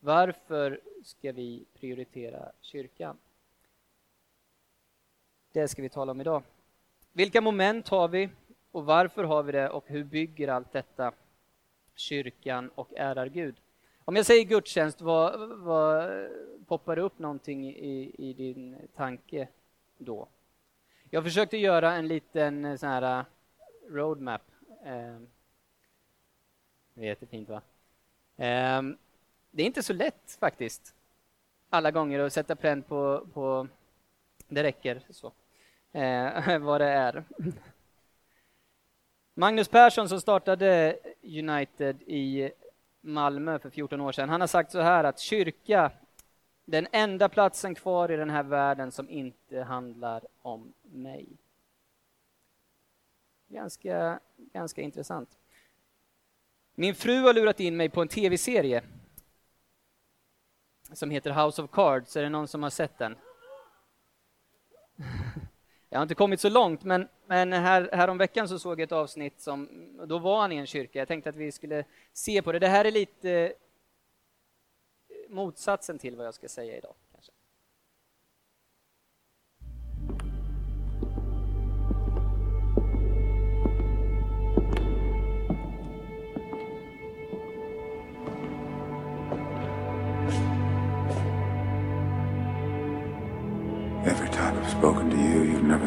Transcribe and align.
Varför 0.00 0.80
ska 1.02 1.32
vi 1.32 1.64
prioritera 1.74 2.52
kyrkan? 2.60 3.18
Det 5.52 5.68
ska 5.68 5.82
vi 5.82 5.88
tala 5.88 6.12
om 6.12 6.20
idag. 6.20 6.42
Vilka 7.12 7.40
moment 7.40 7.88
har 7.88 8.08
vi 8.08 8.28
och 8.70 8.84
varför 8.84 9.24
har 9.24 9.42
vi 9.42 9.52
det 9.52 9.70
och 9.70 9.84
hur 9.86 10.04
bygger 10.04 10.48
allt 10.48 10.72
detta 10.72 11.12
kyrkan 11.94 12.70
och 12.74 12.92
ärar 12.96 13.26
Gud? 13.26 13.56
Om 14.04 14.16
jag 14.16 14.26
säger 14.26 14.44
gudstjänst, 14.44 15.00
vad, 15.00 15.48
vad 15.58 16.10
poppar 16.66 16.96
det 16.96 17.02
upp 17.02 17.18
någonting 17.18 17.68
i, 17.68 18.14
i 18.18 18.32
din 18.32 18.76
tanke 18.96 19.48
då? 19.98 20.28
Jag 21.10 21.24
försökte 21.24 21.56
göra 21.56 21.92
en 21.92 22.08
liten 22.08 22.64
eh, 22.64 22.76
sån 22.76 22.88
här 22.88 23.20
eh, 23.20 23.24
roadmap. 23.88 24.42
Eh, 24.84 25.18
det 26.94 27.00
är 27.02 27.06
jättefint 27.06 27.48
va? 27.48 27.62
Eh, 28.36 28.82
det 29.50 29.62
är 29.62 29.66
inte 29.66 29.82
så 29.82 29.92
lätt 29.92 30.36
faktiskt, 30.40 30.94
alla 31.70 31.90
gånger 31.90 32.18
att 32.18 32.32
sätta 32.32 32.56
pränt 32.56 32.88
på, 32.88 33.26
på 33.32 33.68
det 34.48 34.62
räcker 34.62 35.02
så, 35.10 35.32
eh, 35.92 36.58
vad 36.60 36.80
det 36.80 36.88
är. 36.88 37.24
Magnus 39.34 39.68
Persson 39.68 40.08
som 40.08 40.20
startade 40.20 40.98
United 41.22 42.02
i 42.02 42.50
Malmö 43.00 43.58
för 43.58 43.70
14 43.70 44.00
år 44.00 44.12
sedan, 44.12 44.28
han 44.28 44.40
har 44.40 44.48
sagt 44.48 44.72
så 44.72 44.80
här 44.80 45.04
att 45.04 45.18
kyrka, 45.18 45.90
den 46.64 46.86
enda 46.92 47.28
platsen 47.28 47.74
kvar 47.74 48.10
i 48.10 48.16
den 48.16 48.30
här 48.30 48.42
världen 48.42 48.92
som 48.92 49.10
inte 49.10 49.62
handlar 49.62 50.26
om 50.42 50.72
mig. 50.82 51.26
Ganska, 53.48 54.20
ganska 54.36 54.82
intressant. 54.82 55.38
Min 56.74 56.94
fru 56.94 57.20
har 57.20 57.34
lurat 57.34 57.60
in 57.60 57.76
mig 57.76 57.88
på 57.88 58.02
en 58.02 58.08
tv-serie 58.08 58.82
som 60.92 61.10
heter 61.10 61.30
House 61.30 61.62
of 61.62 61.70
Cards. 61.70 62.16
Är 62.16 62.22
det 62.22 62.28
någon 62.28 62.48
som 62.48 62.62
har 62.62 62.70
sett 62.70 62.98
den? 62.98 63.16
Jag 65.90 65.98
har 65.98 66.02
inte 66.02 66.14
kommit 66.14 66.40
så 66.40 66.48
långt, 66.48 66.84
men, 66.84 67.08
men 67.26 67.52
här, 67.52 67.90
häromveckan 67.92 68.48
så 68.48 68.58
såg 68.58 68.80
jag 68.80 68.84
ett 68.84 68.92
avsnitt 68.92 69.40
som, 69.40 69.68
då 70.08 70.18
var 70.18 70.40
han 70.40 70.52
i 70.52 70.56
en 70.56 70.66
kyrka. 70.66 70.98
Jag 70.98 71.08
tänkte 71.08 71.30
att 71.30 71.36
vi 71.36 71.52
skulle 71.52 71.84
se 72.12 72.42
på 72.42 72.52
det. 72.52 72.58
Det 72.58 72.68
här 72.68 72.84
är 72.84 72.90
lite 72.90 73.30
eh, 73.30 73.50
motsatsen 75.28 75.98
till 75.98 76.16
vad 76.16 76.26
jag 76.26 76.34
ska 76.34 76.48
säga 76.48 76.76
idag. 76.76 76.94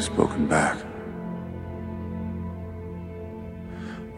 Spoken 0.02 0.48
back. 0.48 0.78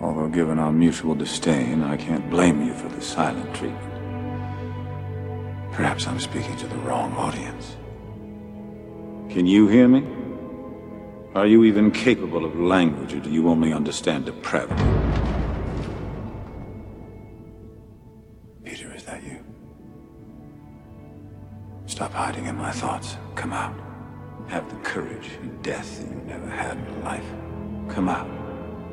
Although, 0.02 0.30
given 0.30 0.60
our 0.60 0.72
mutual 0.72 1.16
disdain, 1.16 1.84
I 1.84 1.98
can't 1.98 2.30
blame 2.30 2.66
you 2.66 2.74
for 2.74 2.90
the 2.90 3.02
silent 3.02 3.54
treatment. 3.56 3.94
Perhaps 5.72 6.08
I'm 6.08 6.20
speaking 6.20 6.56
to 6.58 6.68
the 6.68 6.76
wrong 6.78 7.14
audience. 7.14 7.78
Can 9.30 9.48
you 9.48 9.68
hear 9.68 9.88
me? 9.88 10.06
Are 11.36 11.48
you 11.48 11.64
even 11.64 11.90
capable 11.90 12.46
of 12.46 12.60
language, 12.60 13.14
or 13.14 13.20
do 13.20 13.32
you 13.32 13.50
only 13.50 13.74
understand 13.74 14.26
depravity? 14.26 14.84
Peter, 18.64 18.94
is 18.94 19.04
that 19.06 19.24
you? 19.24 19.44
Stop 21.88 22.12
hiding 22.12 22.46
in 22.46 22.56
my 22.56 22.72
thoughts. 22.72 23.18
Come 23.36 23.54
out. 23.54 23.93
Have 24.54 24.70
the 24.70 24.88
courage 24.88 25.32
in 25.42 25.60
death 25.64 25.98
that 25.98 26.08
you 26.08 26.22
never 26.28 26.48
had 26.48 26.78
in 26.78 27.04
life. 27.04 27.26
Come 27.90 28.08
out. 28.08 28.30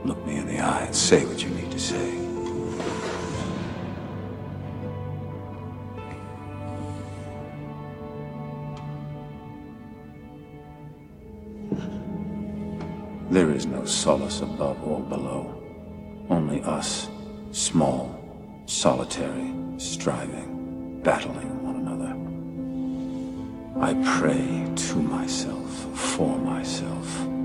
Look 0.07 0.27
me 0.27 0.37
in 0.39 0.47
the 0.47 0.59
eye 0.59 0.85
and 0.85 0.97
say 0.97 1.27
what 1.27 1.43
you 1.43 1.51
need 1.51 1.71
to 1.71 1.79
say. 1.79 2.17
There 13.29 13.51
is 13.51 13.67
no 13.67 13.85
solace 13.85 14.41
above 14.41 14.83
or 14.83 15.01
below. 15.01 15.63
Only 16.31 16.63
us, 16.63 17.11
small, 17.51 18.19
solitary, 18.65 19.55
striving, 19.77 21.03
battling 21.03 21.70
I 23.83 23.95
pray 24.05 24.71
to 24.77 24.97
myself, 24.97 25.71
for 25.95 26.37
myself. 26.37 27.40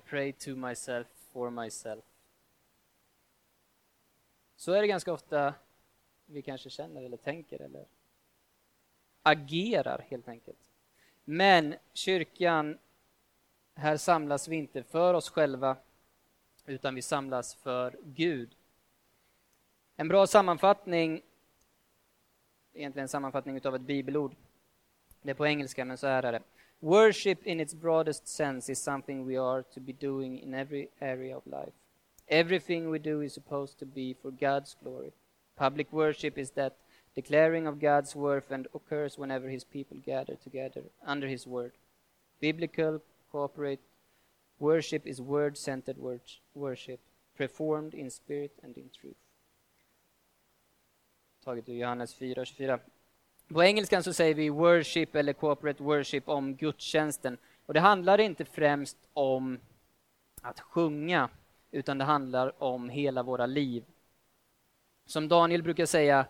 Pray 0.00 0.32
to 0.32 0.50
myself 0.50 1.06
for 1.32 1.50
myself. 1.50 2.04
Så 4.56 4.72
är 4.72 4.80
det 4.80 4.88
ganska 4.88 5.12
ofta 5.12 5.54
vi 6.26 6.42
kanske 6.42 6.70
känner 6.70 7.02
eller 7.02 7.16
tänker 7.16 7.62
eller 7.62 7.86
agerar 9.22 10.04
helt 10.08 10.28
enkelt. 10.28 10.58
Men 11.24 11.74
kyrkan, 11.92 12.78
här 13.74 13.96
samlas 13.96 14.48
vi 14.48 14.56
inte 14.56 14.82
för 14.82 15.14
oss 15.14 15.30
själva 15.30 15.76
utan 16.66 16.94
vi 16.94 17.02
samlas 17.02 17.54
för 17.54 17.96
Gud. 18.04 18.54
En 19.96 20.08
bra 20.08 20.26
sammanfattning, 20.26 21.22
egentligen 22.72 23.04
en 23.04 23.08
sammanfattning 23.08 23.66
av 23.66 23.74
ett 23.74 23.82
bibelord, 23.82 24.34
det 25.22 25.30
är 25.30 25.34
på 25.34 25.46
engelska 25.46 25.84
men 25.84 25.98
så 25.98 26.06
här 26.06 26.22
är 26.22 26.32
det. 26.32 26.42
Worship, 26.80 27.42
in 27.44 27.58
its 27.58 27.74
broadest 27.74 28.28
sense, 28.28 28.68
is 28.68 28.80
something 28.80 29.24
we 29.24 29.36
are 29.36 29.64
to 29.74 29.80
be 29.80 29.92
doing 29.92 30.38
in 30.38 30.54
every 30.54 30.90
area 31.00 31.36
of 31.36 31.46
life. 31.46 31.72
Everything 32.28 32.88
we 32.88 32.98
do 33.00 33.20
is 33.20 33.34
supposed 33.34 33.78
to 33.80 33.86
be 33.86 34.14
for 34.14 34.30
God's 34.30 34.76
glory. 34.82 35.12
Public 35.56 35.92
worship 35.92 36.38
is 36.38 36.50
that 36.52 36.76
declaring 37.16 37.66
of 37.66 37.80
God's 37.80 38.14
worth 38.14 38.52
and 38.52 38.68
occurs 38.74 39.18
whenever 39.18 39.48
His 39.48 39.64
people 39.64 39.96
gather 39.96 40.36
together 40.36 40.82
under 41.04 41.26
His 41.26 41.46
word. 41.48 41.72
Biblical, 42.40 43.02
corporate 43.32 43.80
worship 44.60 45.04
is 45.04 45.20
word 45.20 45.58
centered 45.58 45.96
worship, 46.54 47.00
performed 47.36 47.94
in 47.94 48.08
spirit 48.10 48.52
and 48.62 48.76
in 48.76 48.90
truth. 49.00 49.16
Taget 51.44 51.68
ur 51.68 51.78
Johannes 51.78 52.14
4.24. 52.14 52.80
På 53.48 53.62
engelskan 53.62 54.02
så 54.02 54.12
säger 54.12 54.34
vi 54.34 54.48
worship 54.48 55.14
eller 55.14 55.32
corporate 55.32 55.82
worship 55.82 56.28
om 56.28 56.56
gudstjänsten. 56.56 57.38
Och 57.66 57.74
det 57.74 57.80
handlar 57.80 58.20
inte 58.20 58.44
främst 58.44 58.96
om 59.12 59.58
att 60.42 60.60
sjunga, 60.60 61.28
utan 61.70 61.98
det 61.98 62.04
handlar 62.04 62.62
om 62.62 62.88
hela 62.88 63.22
våra 63.22 63.46
liv. 63.46 63.84
Som 65.06 65.28
Daniel 65.28 65.62
brukar 65.62 65.86
säga, 65.86 66.26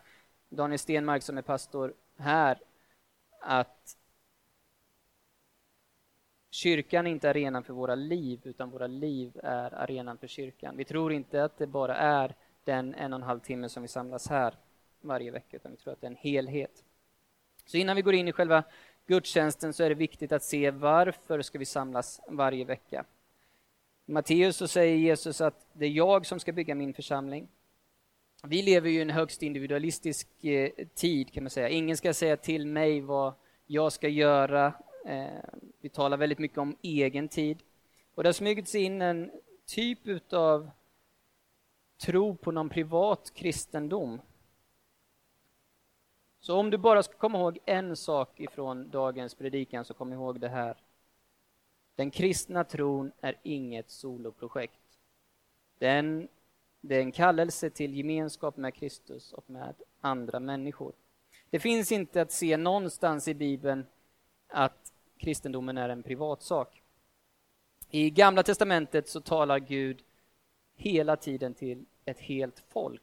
Daniel 0.49 0.79
Stenmark 0.79 1.23
som 1.23 1.39
är 1.39 1.43
pastor 1.43 1.95
här, 2.17 2.59
att 3.41 3.97
kyrkan 6.51 7.07
är 7.07 7.11
inte 7.11 7.31
arenan 7.31 7.65
för 7.65 7.73
våra 7.73 7.95
liv, 7.95 8.41
utan 8.45 8.71
våra 8.71 8.87
liv 8.87 9.41
är 9.43 9.75
arenan 9.75 10.19
för 10.19 10.27
kyrkan. 10.27 10.77
Vi 10.77 10.85
tror 10.85 11.13
inte 11.13 11.45
att 11.45 11.59
det 11.59 11.67
bara 11.67 11.97
är 11.97 12.35
den 12.65 12.95
en 12.95 13.13
och 13.13 13.19
en 13.19 13.23
halv 13.23 13.41
timme 13.41 13.69
som 13.69 13.83
vi 13.83 13.89
samlas 13.89 14.29
här 14.29 14.55
varje 15.01 15.31
vecka, 15.31 15.57
utan 15.57 15.71
vi 15.71 15.77
tror 15.77 15.93
att 15.93 16.01
det 16.01 16.07
är 16.07 16.11
en 16.11 16.17
helhet. 16.17 16.85
Så 17.69 17.77
innan 17.77 17.97
vi 17.97 18.03
går 18.03 18.15
in 18.15 18.29
i 18.29 18.33
själva 18.33 18.65
gudstjänsten 19.07 19.73
så 19.73 19.85
är 19.85 19.89
det 19.89 19.95
viktigt 19.95 20.33
att 20.33 20.43
se 20.43 20.71
varför 20.71 21.43
ska 21.43 21.59
vi 21.59 21.65
samlas 21.65 22.21
varje 22.29 22.65
vecka. 22.65 23.05
I 24.07 24.13
Matteus 24.13 24.57
så 24.57 24.69
säger 24.69 24.97
Jesus 24.97 25.41
att 25.41 25.67
det 25.73 25.87
är 25.87 25.91
jag 25.91 26.27
som 26.27 26.41
ska 26.41 26.53
bygga 26.53 26.75
min 26.75 26.95
församling. 26.95 27.49
Vi 28.43 28.63
lever 28.63 28.91
ju 28.91 28.99
i 28.99 29.03
en 29.03 29.11
högst 29.11 29.43
individualistisk 29.43 30.45
eh, 30.45 30.71
tid 30.95 31.33
kan 31.33 31.43
man 31.43 31.51
säga. 31.51 31.69
Ingen 31.69 31.97
ska 31.97 32.15
säga 32.15 32.37
till 32.37 32.67
mig 32.67 33.01
vad 33.01 33.35
jag 33.67 33.93
ska 33.93 34.09
göra. 34.09 34.73
Eh, 35.07 35.27
vi 35.81 35.89
talar 35.89 36.17
väldigt 36.17 36.39
mycket 36.39 36.59
om 36.59 36.77
egen 36.83 37.29
tid. 37.29 37.59
Och 38.15 38.23
det 38.23 38.29
har 38.29 38.33
smugit 38.33 38.69
sig 38.69 38.83
in 38.83 39.03
en 39.03 39.31
typ 39.67 40.33
av 40.33 40.71
tro 42.01 42.37
på 42.37 42.53
någon 42.53 42.69
privat 42.69 43.33
kristendom. 43.35 44.21
Så 46.41 46.57
om 46.57 46.71
du 46.71 46.79
bara 46.79 47.03
ska 47.03 47.15
komma 47.15 47.39
ihåg 47.39 47.59
en 47.65 47.97
sak 47.97 48.41
ifrån 48.41 48.91
dagens 48.91 49.35
predikan 49.35 49.85
så 49.85 49.95
kom 49.95 50.13
ihåg 50.13 50.41
det 50.41 50.49
här. 50.49 50.77
Den 51.95 52.11
kristna 52.11 52.65
tron 52.65 53.13
är 53.21 53.37
inget 53.43 53.91
soloprojekt. 53.91 54.81
Den, 55.79 56.29
det 56.81 56.97
är 56.97 57.01
en 57.01 57.13
kallelse 57.13 57.71
till 57.71 57.97
gemenskap 57.97 58.57
med 58.57 58.75
Kristus 58.75 59.33
och 59.33 59.51
med 59.51 59.75
andra 60.01 60.41
människor. 60.41 60.93
Det 61.51 61.61
finns 61.61 61.93
inte 61.93 62.23
att 62.23 62.33
se 62.33 62.57
någonstans 62.57 63.29
i 63.29 63.35
Bibeln 63.35 63.87
att 64.49 64.93
kristendomen 65.19 65.79
är 65.79 65.89
en 65.89 66.03
privatsak. 66.03 66.83
I 67.91 68.11
Gamla 68.11 68.43
testamentet 68.43 69.09
så 69.09 69.21
talar 69.21 69.59
Gud 69.59 70.03
hela 70.77 71.17
tiden 71.17 71.55
till 71.55 71.85
ett 72.05 72.21
helt 72.21 72.65
folk. 72.69 73.03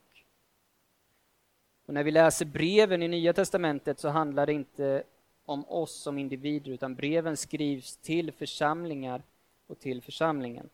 Och 1.86 1.94
när 1.94 2.04
vi 2.04 2.12
läser 2.12 2.46
breven 2.46 3.04
i 3.04 3.08
Nya 3.08 3.34
testamentet 3.34 4.00
så 4.00 4.10
handlar 4.10 4.46
det 4.46 4.54
inte 4.54 5.04
om 5.46 5.66
oss 5.66 5.96
som 5.96 6.18
individer 6.18 6.72
utan 6.72 6.96
breven 6.96 7.38
skrivs 7.38 7.98
till 7.98 8.32
församlingar 8.32 9.22
och 9.68 9.80
till 9.80 10.02
församlingen. 10.02 10.70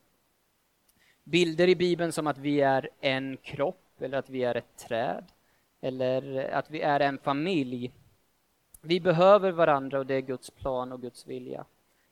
Bilder 1.23 1.67
i 1.67 1.75
Bibeln 1.75 2.11
som 2.11 2.27
att 2.27 2.37
vi 2.37 2.61
är 2.61 2.89
en 2.99 3.37
kropp 3.37 4.01
eller 4.01 4.17
att 4.17 4.29
vi 4.29 4.43
är 4.43 4.55
ett 4.55 4.77
träd 4.77 5.23
eller 5.81 6.49
att 6.49 6.69
vi 6.69 6.81
är 6.81 6.99
en 6.99 7.17
familj. 7.17 7.91
Vi 8.81 8.99
behöver 8.99 9.51
varandra 9.51 9.99
och 9.99 10.05
det 10.05 10.15
är 10.15 10.21
Guds 10.21 10.49
plan 10.49 10.91
och 10.91 11.01
Guds 11.01 11.27
vilja. 11.27 11.65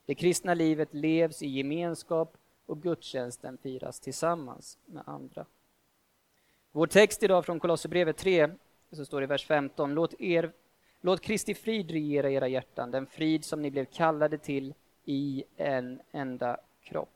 Det 0.06 0.16
kristna 0.16 0.54
livet 0.54 0.94
levs 0.94 1.44
i 1.44 1.48
gemenskap 1.48 2.38
och 2.66 2.82
gudstjänsten 2.82 3.58
firas 3.58 4.00
tillsammans 4.00 4.78
med 4.86 5.04
andra. 5.06 5.46
Vår 6.72 6.88
text 6.88 7.24
idag 7.24 7.46
från 7.46 7.60
Kolosserbrevet 7.60 8.18
3, 8.18 8.50
så 8.96 9.06
står 9.06 9.22
det 9.22 9.24
i 9.24 9.28
vers 9.28 9.46
15. 9.46 9.94
Låt, 9.94 10.22
er, 10.22 10.52
låt 11.02 11.22
Kristi 11.22 11.54
frid 11.54 11.92
regera 11.92 12.32
era 12.32 12.48
hjärtan, 12.48 12.92
den 12.92 13.08
frid 13.08 13.46
som 13.46 13.62
ni 13.62 13.72
blev 13.72 13.86
kallade 13.86 14.38
till 14.38 14.74
i 15.04 15.44
en 15.56 16.02
enda 16.12 16.58
kropp. 16.82 17.14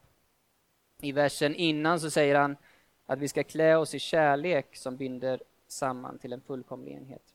I 1.01 1.11
versen 1.11 1.55
innan 1.55 1.99
så 1.99 2.11
säger 2.11 2.35
han 2.35 2.57
att 3.05 3.19
vi 3.19 3.27
ska 3.27 3.43
klä 3.43 3.77
oss 3.77 3.95
i 3.95 3.99
kärlek 3.99 4.75
som 4.75 4.97
binder 4.97 5.43
samman 5.67 6.19
till 6.19 6.33
en 6.33 6.41
fullkomlig 6.41 6.91
enhet. 6.91 7.33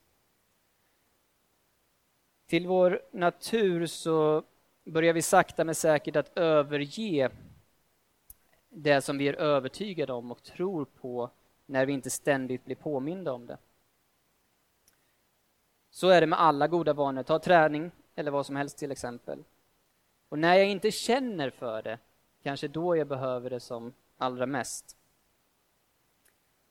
Till 2.46 2.67
vår 2.67 3.02
natur 3.11 3.87
så 3.87 4.43
börjar 4.84 5.12
vi 5.12 5.23
sakta 5.23 5.64
men 5.64 5.75
säkert 5.75 6.17
att 6.17 6.38
överge 6.38 7.31
det 8.69 9.02
som 9.02 9.19
vi 9.19 9.29
är 9.29 9.34
övertygade 9.34 10.12
om 10.12 10.31
och 10.31 10.43
tror 10.43 10.84
på 10.84 11.31
när 11.67 11.87
vi 11.87 11.93
inte 11.93 12.11
ständigt 12.11 12.64
blir 12.64 12.76
påminda 12.76 13.32
om 13.32 13.46
det. 13.46 13.58
Så 15.98 16.08
är 16.08 16.20
det 16.20 16.26
med 16.26 16.40
alla 16.40 16.68
goda 16.68 16.92
vanor. 16.92 17.22
Ta 17.22 17.38
träning 17.38 17.90
eller 18.14 18.30
vad 18.30 18.46
som 18.46 18.56
helst 18.56 18.78
till 18.78 18.90
exempel. 18.90 19.44
Och 20.28 20.38
när 20.38 20.54
jag 20.54 20.68
inte 20.68 20.90
känner 20.90 21.50
för 21.50 21.82
det, 21.82 21.98
kanske 22.42 22.68
då 22.68 22.96
jag 22.96 23.06
behöver 23.06 23.50
det 23.50 23.60
som 23.60 23.92
allra 24.18 24.46
mest. 24.46 24.96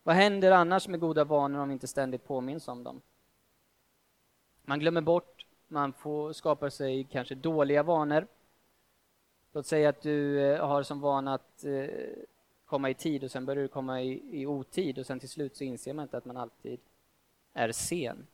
Vad 0.03 0.15
händer 0.15 0.51
annars 0.51 0.88
med 0.88 1.00
goda 1.00 1.24
vanor 1.24 1.59
om 1.59 1.69
vi 1.69 1.74
inte 1.74 1.88
ständigt 1.88 2.27
påminns 2.27 2.68
om 2.68 2.83
dem? 2.83 3.01
Man 4.62 4.79
glömmer 4.79 5.01
bort, 5.01 5.45
man 5.68 5.94
får 5.94 6.33
skapa 6.33 6.69
sig 6.69 7.03
kanske 7.03 7.35
dåliga 7.35 7.83
vanor. 7.83 8.27
Låt 9.51 9.65
säga 9.65 9.89
att 9.89 10.01
du 10.01 10.41
eh, 10.41 10.68
har 10.68 10.83
som 10.83 11.00
vana 11.00 11.33
att 11.33 11.63
eh, 11.63 11.88
komma 12.65 12.89
i 12.89 12.94
tid 12.94 13.24
och 13.24 13.31
sen 13.31 13.45
börjar 13.45 13.63
du 13.63 13.68
komma 13.68 14.01
i, 14.01 14.41
i 14.41 14.45
otid 14.45 15.00
och 15.00 15.06
sen 15.06 15.19
till 15.19 15.29
slut 15.29 15.56
så 15.56 15.63
inser 15.63 15.94
man 15.94 16.03
inte 16.03 16.18
att 16.18 16.25
man 16.25 16.38
alltid 16.38 16.79
är 17.53 17.71
sen. 17.71 18.27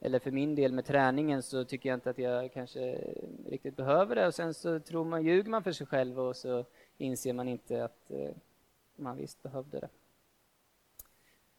Eller 0.00 0.18
för 0.18 0.30
min 0.30 0.54
del 0.54 0.72
med 0.72 0.84
träningen 0.84 1.42
så 1.42 1.64
tycker 1.64 1.88
jag 1.88 1.96
inte 1.96 2.10
att 2.10 2.18
jag 2.18 2.52
kanske 2.52 2.98
riktigt 3.46 3.76
behöver 3.76 4.14
det 4.14 4.26
och 4.26 4.34
sen 4.34 4.54
så 4.54 4.80
tror 4.80 5.04
man, 5.04 5.22
ljuger 5.24 5.50
man 5.50 5.62
för 5.62 5.72
sig 5.72 5.86
själv 5.86 6.20
och 6.20 6.36
så 6.36 6.64
inser 6.98 7.32
man 7.32 7.48
inte 7.48 7.84
att 7.84 8.10
eh, 8.10 8.30
man 8.96 9.16
visst 9.16 9.42
behövde 9.42 9.80
det. 9.80 9.88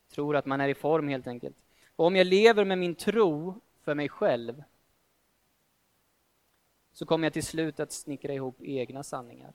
Tror 0.09 0.35
att 0.35 0.45
man 0.45 0.61
är 0.61 0.67
i 0.67 0.73
form 0.73 1.07
helt 1.07 1.27
enkelt. 1.27 1.55
Och 1.95 2.05
om 2.05 2.15
jag 2.15 2.27
lever 2.27 2.65
med 2.65 2.77
min 2.77 2.95
tro 2.95 3.55
för 3.81 3.95
mig 3.95 4.09
själv 4.09 4.63
så 6.93 7.05
kommer 7.05 7.25
jag 7.25 7.33
till 7.33 7.45
slut 7.45 7.79
att 7.79 7.91
snickra 7.91 8.33
ihop 8.33 8.55
egna 8.59 9.03
sanningar. 9.03 9.53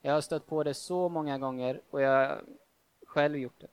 Jag 0.00 0.12
har 0.12 0.20
stött 0.20 0.46
på 0.46 0.62
det 0.64 0.74
så 0.74 1.08
många 1.08 1.38
gånger 1.38 1.80
och 1.90 2.00
jag 2.00 2.28
har 2.28 2.44
själv 3.06 3.36
gjort 3.36 3.60
det. 3.60 3.68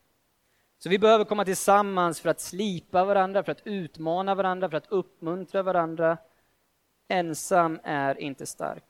Så 0.83 0.89
vi 0.89 0.99
behöver 0.99 1.25
komma 1.25 1.45
tillsammans 1.45 2.19
för 2.19 2.29
att 2.29 2.39
slipa 2.39 3.05
varandra, 3.05 3.43
för 3.43 3.51
att 3.51 3.67
utmana 3.67 4.35
varandra, 4.35 4.69
för 4.69 4.77
att 4.77 4.91
uppmuntra 4.91 5.63
varandra. 5.63 6.17
Ensam 7.07 7.79
är 7.83 8.21
inte 8.21 8.45
stark. 8.45 8.83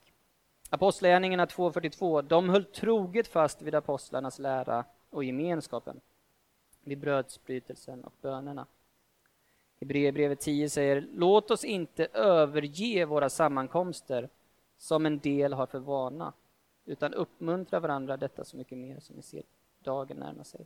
Apostlagärningarna 0.70 1.46
2.42, 1.46 2.22
de 2.22 2.50
höll 2.50 2.66
troget 2.66 3.28
fast 3.28 3.62
vid 3.62 3.76
apostlarnas 3.76 4.40
lära 4.40 4.86
och 5.10 5.24
gemenskapen, 5.24 6.02
vid 6.84 6.98
brödsbrytelsen 6.98 8.04
och 8.04 8.14
bönerna. 8.22 8.66
Hebreerbrevet 9.80 10.40
10 10.40 10.70
säger, 10.70 11.08
låt 11.14 11.52
oss 11.52 11.64
inte 11.64 12.08
överge 12.14 13.06
våra 13.06 13.30
sammankomster 13.30 14.30
som 14.78 15.06
en 15.06 15.20
del 15.20 15.54
har 15.54 15.66
för 15.66 15.80
vana, 15.80 16.34
utan 16.86 17.14
uppmuntra 17.14 17.80
varandra 17.80 18.18
detta 18.18 18.46
så 18.46 18.58
mycket 18.58 18.78
mer 18.78 19.00
som 19.00 19.16
vi 19.16 19.22
ser 19.22 19.44
dagen 19.84 20.18
närma 20.18 20.44
sig. 20.44 20.66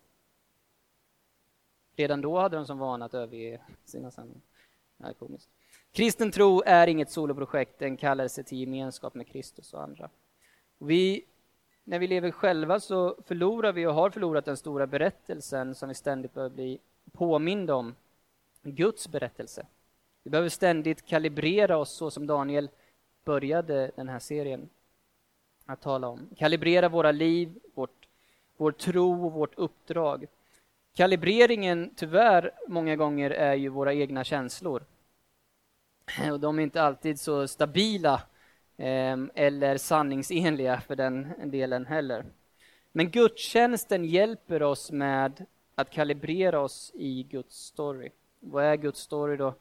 Redan 1.95 2.21
då 2.21 2.39
hade 2.39 2.55
de 2.55 2.65
som 2.65 2.77
vana 2.77 3.05
att 3.05 3.13
överge 3.13 3.61
sina 3.85 4.11
sanningar. 4.11 4.41
Komiskt. 5.19 5.49
Kristen 5.91 6.31
tro 6.31 6.61
är 6.65 6.87
inget 6.87 7.11
soloprojekt, 7.11 7.81
en 7.81 7.97
kallelse 7.97 8.43
till 8.43 8.57
gemenskap 8.57 9.15
med 9.15 9.27
Kristus 9.27 9.73
och 9.73 9.83
andra. 9.83 10.09
Vi, 10.77 11.25
när 11.83 11.99
vi 11.99 12.07
lever 12.07 12.31
själva 12.31 12.79
så 12.79 13.15
förlorar 13.25 13.71
vi 13.71 13.85
och 13.85 13.93
har 13.93 14.09
förlorat 14.09 14.45
den 14.45 14.57
stora 14.57 14.87
berättelsen 14.87 15.75
som 15.75 15.89
vi 15.89 15.95
ständigt 15.95 16.33
behöver 16.33 16.55
bli 16.55 16.79
påminda 17.11 17.75
om, 17.75 17.95
Guds 18.61 19.07
berättelse. 19.07 19.65
Vi 20.23 20.29
behöver 20.29 20.49
ständigt 20.49 21.05
kalibrera 21.05 21.77
oss 21.77 21.91
så 21.91 22.11
som 22.11 22.27
Daniel 22.27 22.69
började 23.23 23.91
den 23.95 24.09
här 24.09 24.19
serien 24.19 24.69
att 25.65 25.81
tala 25.81 26.07
om. 26.07 26.29
Kalibrera 26.37 26.89
våra 26.89 27.11
liv, 27.11 27.59
vårt, 27.73 28.07
vår 28.57 28.71
tro 28.71 29.25
och 29.25 29.31
vårt 29.31 29.55
uppdrag. 29.55 30.25
Kalibreringen, 30.95 31.93
tyvärr, 31.95 32.51
många 32.67 32.95
gånger 32.95 33.31
är 33.31 33.53
ju 33.53 33.69
våra 33.69 33.93
egna 33.93 34.23
känslor. 34.23 34.83
Och 36.31 36.39
de 36.39 36.59
är 36.59 36.63
inte 36.63 36.81
alltid 36.81 37.19
så 37.19 37.47
stabila 37.47 38.21
ehm, 38.77 39.31
eller 39.35 39.77
sanningsenliga 39.77 40.81
för 40.81 40.95
den 40.95 41.33
delen 41.51 41.85
heller. 41.85 42.25
Men 42.91 43.11
gudstjänsten 43.11 44.05
hjälper 44.05 44.63
oss 44.63 44.91
med 44.91 45.45
att 45.75 45.89
kalibrera 45.89 46.59
oss 46.59 46.91
i 46.95 47.23
Guds 47.23 47.55
story. 47.55 48.11
Vad 48.39 48.63
är 48.63 48.75
Guds 48.75 48.99
story 48.99 49.37
då? 49.37 49.53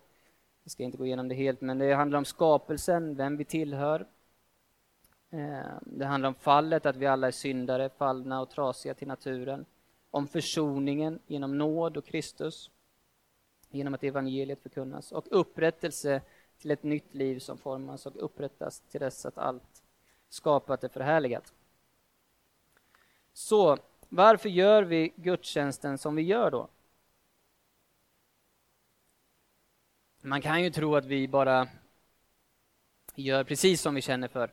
Jag 0.64 0.70
ska 0.70 0.82
inte 0.82 0.98
gå 0.98 1.06
igenom 1.06 1.28
det 1.28 1.34
helt, 1.34 1.60
men 1.60 1.78
det 1.78 1.94
handlar 1.94 2.18
om 2.18 2.24
skapelsen, 2.24 3.14
vem 3.14 3.36
vi 3.36 3.44
tillhör, 3.44 4.06
ehm, 5.30 5.78
det 5.80 6.04
handlar 6.04 6.28
om 6.28 6.34
fallet, 6.34 6.86
att 6.86 6.96
vi 6.96 7.06
alla 7.06 7.26
är 7.26 7.30
syndare, 7.30 7.90
fallna 7.98 8.40
och 8.40 8.50
trasiga 8.50 8.94
till 8.94 9.08
naturen. 9.08 9.66
Om 10.14 10.28
försoningen 10.28 11.18
genom 11.26 11.58
nåd 11.58 11.96
och 11.96 12.04
Kristus, 12.04 12.70
genom 13.70 13.94
att 13.94 14.04
evangeliet 14.04 14.62
förkunnas. 14.62 15.12
Och 15.12 15.26
upprättelse 15.30 16.22
till 16.58 16.70
ett 16.70 16.82
nytt 16.82 17.14
liv 17.14 17.38
som 17.38 17.58
formas 17.58 18.06
och 18.06 18.24
upprättas 18.24 18.80
till 18.80 19.00
dess 19.00 19.26
att 19.26 19.38
allt 19.38 19.82
skapat 20.28 20.84
är 20.84 20.88
förhärligat. 20.88 21.52
Så 23.32 23.78
varför 24.08 24.48
gör 24.48 24.82
vi 24.82 25.12
gudstjänsten 25.16 25.98
som 25.98 26.16
vi 26.16 26.22
gör 26.22 26.50
då? 26.50 26.68
Man 30.20 30.42
kan 30.42 30.62
ju 30.62 30.70
tro 30.70 30.96
att 30.96 31.04
vi 31.06 31.28
bara 31.28 31.68
gör 33.14 33.44
precis 33.44 33.80
som 33.80 33.94
vi 33.94 34.02
känner 34.02 34.28
för 34.28 34.52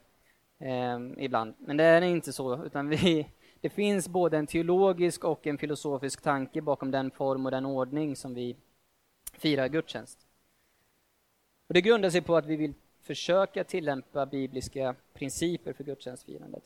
eh, 0.57 0.99
ibland. 1.17 1.53
Men 1.57 1.77
det 1.77 1.83
är 1.83 2.01
inte 2.01 2.33
så, 2.33 2.65
utan 2.65 2.89
vi, 2.89 3.27
det 3.61 3.69
finns 3.69 4.07
både 4.07 4.37
en 4.37 4.47
teologisk 4.47 5.23
och 5.23 5.47
en 5.47 5.57
filosofisk 5.57 6.21
tanke 6.21 6.61
bakom 6.61 6.91
den 6.91 7.11
form 7.11 7.45
och 7.45 7.51
den 7.51 7.65
ordning 7.65 8.15
som 8.15 8.33
vi 8.33 8.55
firar 9.33 9.67
gudstjänst. 9.67 10.27
Och 11.67 11.73
det 11.73 11.81
grundar 11.81 12.09
sig 12.09 12.21
på 12.21 12.35
att 12.35 12.45
vi 12.45 12.55
vill 12.55 12.73
försöka 13.01 13.63
tillämpa 13.63 14.25
bibliska 14.25 14.95
principer 15.13 15.73
för 15.73 15.83
gudstjänstfirandet. 15.83 16.63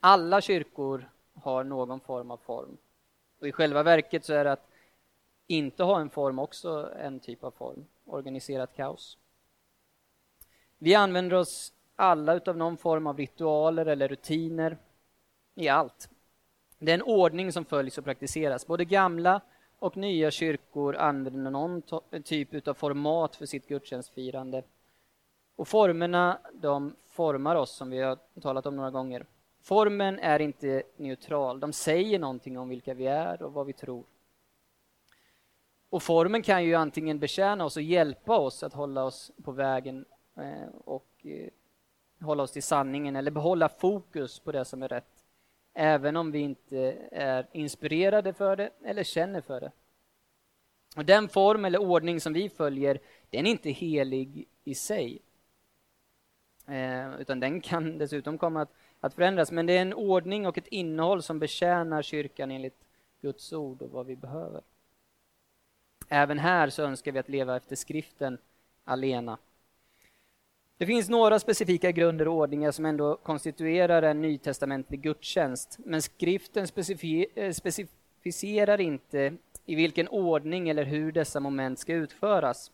Alla 0.00 0.40
kyrkor 0.40 1.10
har 1.34 1.64
någon 1.64 2.00
form 2.00 2.30
av 2.30 2.36
form. 2.36 2.76
Och 3.40 3.48
I 3.48 3.52
själva 3.52 3.82
verket 3.82 4.24
så 4.24 4.32
är 4.32 4.44
det 4.44 4.52
att 4.52 4.68
inte 5.46 5.82
ha 5.82 6.00
en 6.00 6.10
form 6.10 6.38
också 6.38 6.92
en 6.98 7.20
typ 7.20 7.44
av 7.44 7.50
form, 7.50 7.84
organiserat 8.04 8.76
kaos. 8.76 9.18
Vi 10.78 10.94
använder 10.94 11.36
oss 11.36 11.72
alla 11.96 12.40
av 12.46 12.56
någon 12.56 12.76
form 12.76 13.06
av 13.06 13.16
ritualer 13.16 13.86
eller 13.86 14.08
rutiner 14.08 14.76
i 15.56 15.68
allt. 15.68 16.08
Det 16.78 16.92
är 16.92 16.94
en 16.94 17.02
ordning 17.02 17.52
som 17.52 17.64
följs 17.64 17.98
och 17.98 18.04
praktiseras. 18.04 18.66
Både 18.66 18.84
gamla 18.84 19.40
och 19.78 19.96
nya 19.96 20.30
kyrkor 20.30 20.96
använder 20.96 21.50
någon 21.50 21.82
typ 22.24 22.68
av 22.68 22.74
format 22.74 23.36
för 23.36 23.46
sitt 23.46 23.68
gudstjänstfirande. 23.68 24.62
Och 25.56 25.68
formerna 25.68 26.38
de 26.52 26.96
formar 27.06 27.56
oss, 27.56 27.70
som 27.70 27.90
vi 27.90 28.02
har 28.02 28.18
talat 28.40 28.66
om 28.66 28.76
några 28.76 28.90
gånger. 28.90 29.26
Formen 29.62 30.18
är 30.18 30.40
inte 30.40 30.82
neutral, 30.96 31.60
de 31.60 31.72
säger 31.72 32.18
någonting 32.18 32.58
om 32.58 32.68
vilka 32.68 32.94
vi 32.94 33.06
är 33.06 33.42
och 33.42 33.52
vad 33.52 33.66
vi 33.66 33.72
tror. 33.72 34.04
Och 35.90 36.02
formen 36.02 36.42
kan 36.42 36.64
ju 36.64 36.74
antingen 36.74 37.18
betjäna 37.18 37.64
oss 37.64 37.76
och 37.76 37.82
hjälpa 37.82 38.38
oss 38.38 38.62
att 38.62 38.72
hålla 38.72 39.04
oss 39.04 39.32
på 39.44 39.52
vägen 39.52 40.04
eh, 40.36 40.68
och 40.84 41.06
eh, 41.22 41.48
hålla 42.20 42.42
oss 42.42 42.52
till 42.52 42.62
sanningen 42.62 43.16
eller 43.16 43.30
behålla 43.30 43.68
fokus 43.68 44.38
på 44.38 44.52
det 44.52 44.64
som 44.64 44.82
är 44.82 44.88
rätt 44.88 45.15
även 45.78 46.16
om 46.16 46.30
vi 46.30 46.38
inte 46.38 46.96
är 47.10 47.46
inspirerade 47.52 48.32
för 48.32 48.56
det 48.56 48.70
eller 48.84 49.04
känner 49.04 49.40
för 49.40 49.60
det. 49.60 49.72
Och 50.96 51.04
Den 51.04 51.28
form 51.28 51.64
eller 51.64 51.80
ordning 51.80 52.20
som 52.20 52.32
vi 52.32 52.48
följer, 52.48 52.98
den 53.30 53.46
är 53.46 53.50
inte 53.50 53.70
helig 53.70 54.48
i 54.64 54.74
sig. 54.74 55.18
Eh, 56.66 57.20
utan 57.20 57.40
den 57.40 57.60
kan 57.60 57.98
dessutom 57.98 58.38
komma 58.38 58.62
att, 58.62 58.74
att 59.00 59.14
förändras. 59.14 59.50
Men 59.50 59.66
det 59.66 59.72
är 59.72 59.82
en 59.82 59.94
ordning 59.94 60.46
och 60.46 60.58
ett 60.58 60.66
innehåll 60.66 61.22
som 61.22 61.38
betjänar 61.38 62.02
kyrkan 62.02 62.50
enligt 62.50 62.84
Guds 63.20 63.52
ord 63.52 63.82
och 63.82 63.90
vad 63.90 64.06
vi 64.06 64.16
behöver. 64.16 64.60
Även 66.08 66.38
här 66.38 66.68
så 66.68 66.82
önskar 66.82 67.12
vi 67.12 67.18
att 67.18 67.28
leva 67.28 67.56
efter 67.56 67.76
skriften 67.76 68.38
alena. 68.84 69.38
Det 70.78 70.86
finns 70.86 71.08
några 71.08 71.38
specifika 71.38 71.90
grunder 71.90 72.28
och 72.28 72.34
ordningar 72.34 72.70
som 72.70 72.86
ändå 72.86 73.16
konstituerar 73.16 74.02
en 74.02 74.22
nytestamentlig 74.22 75.00
gudstjänst, 75.00 75.78
men 75.78 76.02
skriften 76.02 76.66
specifi- 76.66 77.26
eh, 77.34 77.52
specificerar 77.52 78.80
inte 78.80 79.36
i 79.66 79.74
vilken 79.74 80.08
ordning 80.08 80.68
eller 80.68 80.84
hur 80.84 81.12
dessa 81.12 81.40
moment 81.40 81.78
ska 81.78 81.92
utföras. 81.94 82.70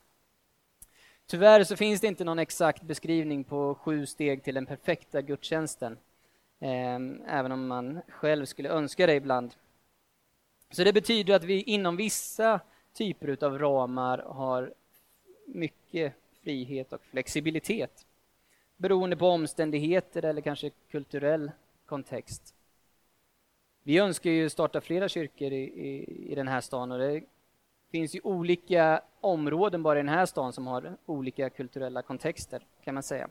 Tyvärr 1.26 1.64
så 1.64 1.76
finns 1.76 2.00
det 2.00 2.06
inte 2.06 2.24
någon 2.24 2.38
exakt 2.38 2.82
beskrivning 2.82 3.44
på 3.44 3.74
sju 3.74 4.06
steg 4.06 4.44
till 4.44 4.54
den 4.54 4.66
perfekta 4.66 5.22
gudstjänsten, 5.22 5.98
ehm, 6.60 7.22
även 7.28 7.52
om 7.52 7.66
man 7.66 8.00
själv 8.08 8.44
skulle 8.46 8.68
önska 8.68 9.06
det 9.06 9.14
ibland. 9.14 9.54
Så 10.70 10.84
det 10.84 10.92
betyder 10.92 11.34
att 11.34 11.44
vi 11.44 11.62
inom 11.62 11.96
vissa 11.96 12.60
typer 12.94 13.44
av 13.44 13.58
ramar 13.58 14.18
har 14.18 14.74
mycket 15.46 16.14
frihet 16.42 16.92
och 16.92 17.02
flexibilitet 17.02 18.06
beroende 18.76 19.16
på 19.16 19.28
omständigheter 19.28 20.24
eller 20.24 20.40
kanske 20.40 20.70
kulturell 20.90 21.50
kontext. 21.86 22.54
Vi 23.82 23.98
önskar 23.98 24.30
ju 24.30 24.50
starta 24.50 24.80
flera 24.80 25.08
kyrkor 25.08 25.52
i, 25.52 25.62
i, 25.62 26.32
i 26.32 26.34
den 26.34 26.48
här 26.48 26.60
stan 26.60 26.92
och 26.92 26.98
det 26.98 27.22
finns 27.90 28.14
ju 28.14 28.20
olika 28.24 29.02
områden 29.20 29.82
bara 29.82 29.98
i 29.98 30.02
den 30.02 30.08
här 30.08 30.26
stan 30.26 30.52
som 30.52 30.66
har 30.66 30.96
olika 31.06 31.50
kulturella 31.50 32.02
kontexter 32.02 32.66
kan 32.84 32.94
man 32.94 33.02
säga. 33.02 33.28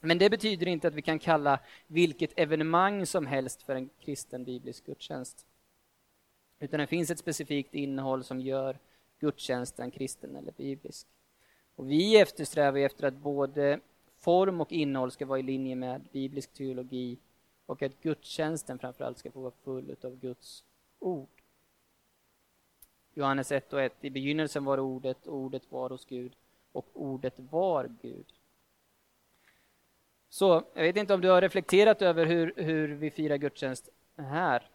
Men 0.00 0.18
det 0.18 0.30
betyder 0.30 0.66
inte 0.66 0.88
att 0.88 0.94
vi 0.94 1.02
kan 1.02 1.18
kalla 1.18 1.60
vilket 1.86 2.38
evenemang 2.38 3.06
som 3.06 3.26
helst 3.26 3.62
för 3.62 3.74
en 3.74 3.90
kristen 4.00 4.44
biblisk 4.44 4.86
gudstjänst. 4.86 5.46
Utan 6.58 6.80
det 6.80 6.86
finns 6.86 7.10
ett 7.10 7.18
specifikt 7.18 7.74
innehåll 7.74 8.24
som 8.24 8.40
gör 8.40 8.78
gudstjänsten 9.20 9.90
kristen 9.90 10.36
eller 10.36 10.52
biblisk. 10.52 11.06
Och 11.76 11.90
vi 11.90 12.20
eftersträvar 12.20 12.78
efter 12.78 13.06
att 13.06 13.14
både 13.14 13.80
form 14.18 14.60
och 14.60 14.72
innehåll 14.72 15.10
ska 15.10 15.26
vara 15.26 15.38
i 15.38 15.42
linje 15.42 15.76
med 15.76 16.02
biblisk 16.12 16.52
teologi 16.52 17.18
och 17.66 17.82
att 17.82 18.02
gudstjänsten 18.02 18.78
framförallt 18.78 19.18
ska 19.18 19.30
få 19.30 19.40
vara 19.40 19.52
full 19.64 19.96
av 20.02 20.16
Guds 20.16 20.64
ord. 20.98 21.28
Johannes 23.14 23.52
1 23.52 23.72
och 23.72 23.82
1. 23.82 23.92
I 24.00 24.10
begynnelsen 24.10 24.64
var 24.64 24.78
ordet, 24.78 25.26
ordet 25.26 25.62
var 25.68 25.90
hos 25.90 26.04
Gud 26.04 26.36
och 26.72 26.86
ordet 26.92 27.34
var 27.36 27.90
Gud. 28.02 28.32
Så, 30.28 30.64
jag 30.74 30.82
vet 30.82 30.96
inte 30.96 31.14
om 31.14 31.20
du 31.20 31.28
har 31.28 31.40
reflekterat 31.40 32.02
över 32.02 32.26
hur, 32.26 32.54
hur 32.56 32.88
vi 32.88 33.10
firar 33.10 33.36
gudstjänst 33.36 33.88
här. 34.16 34.70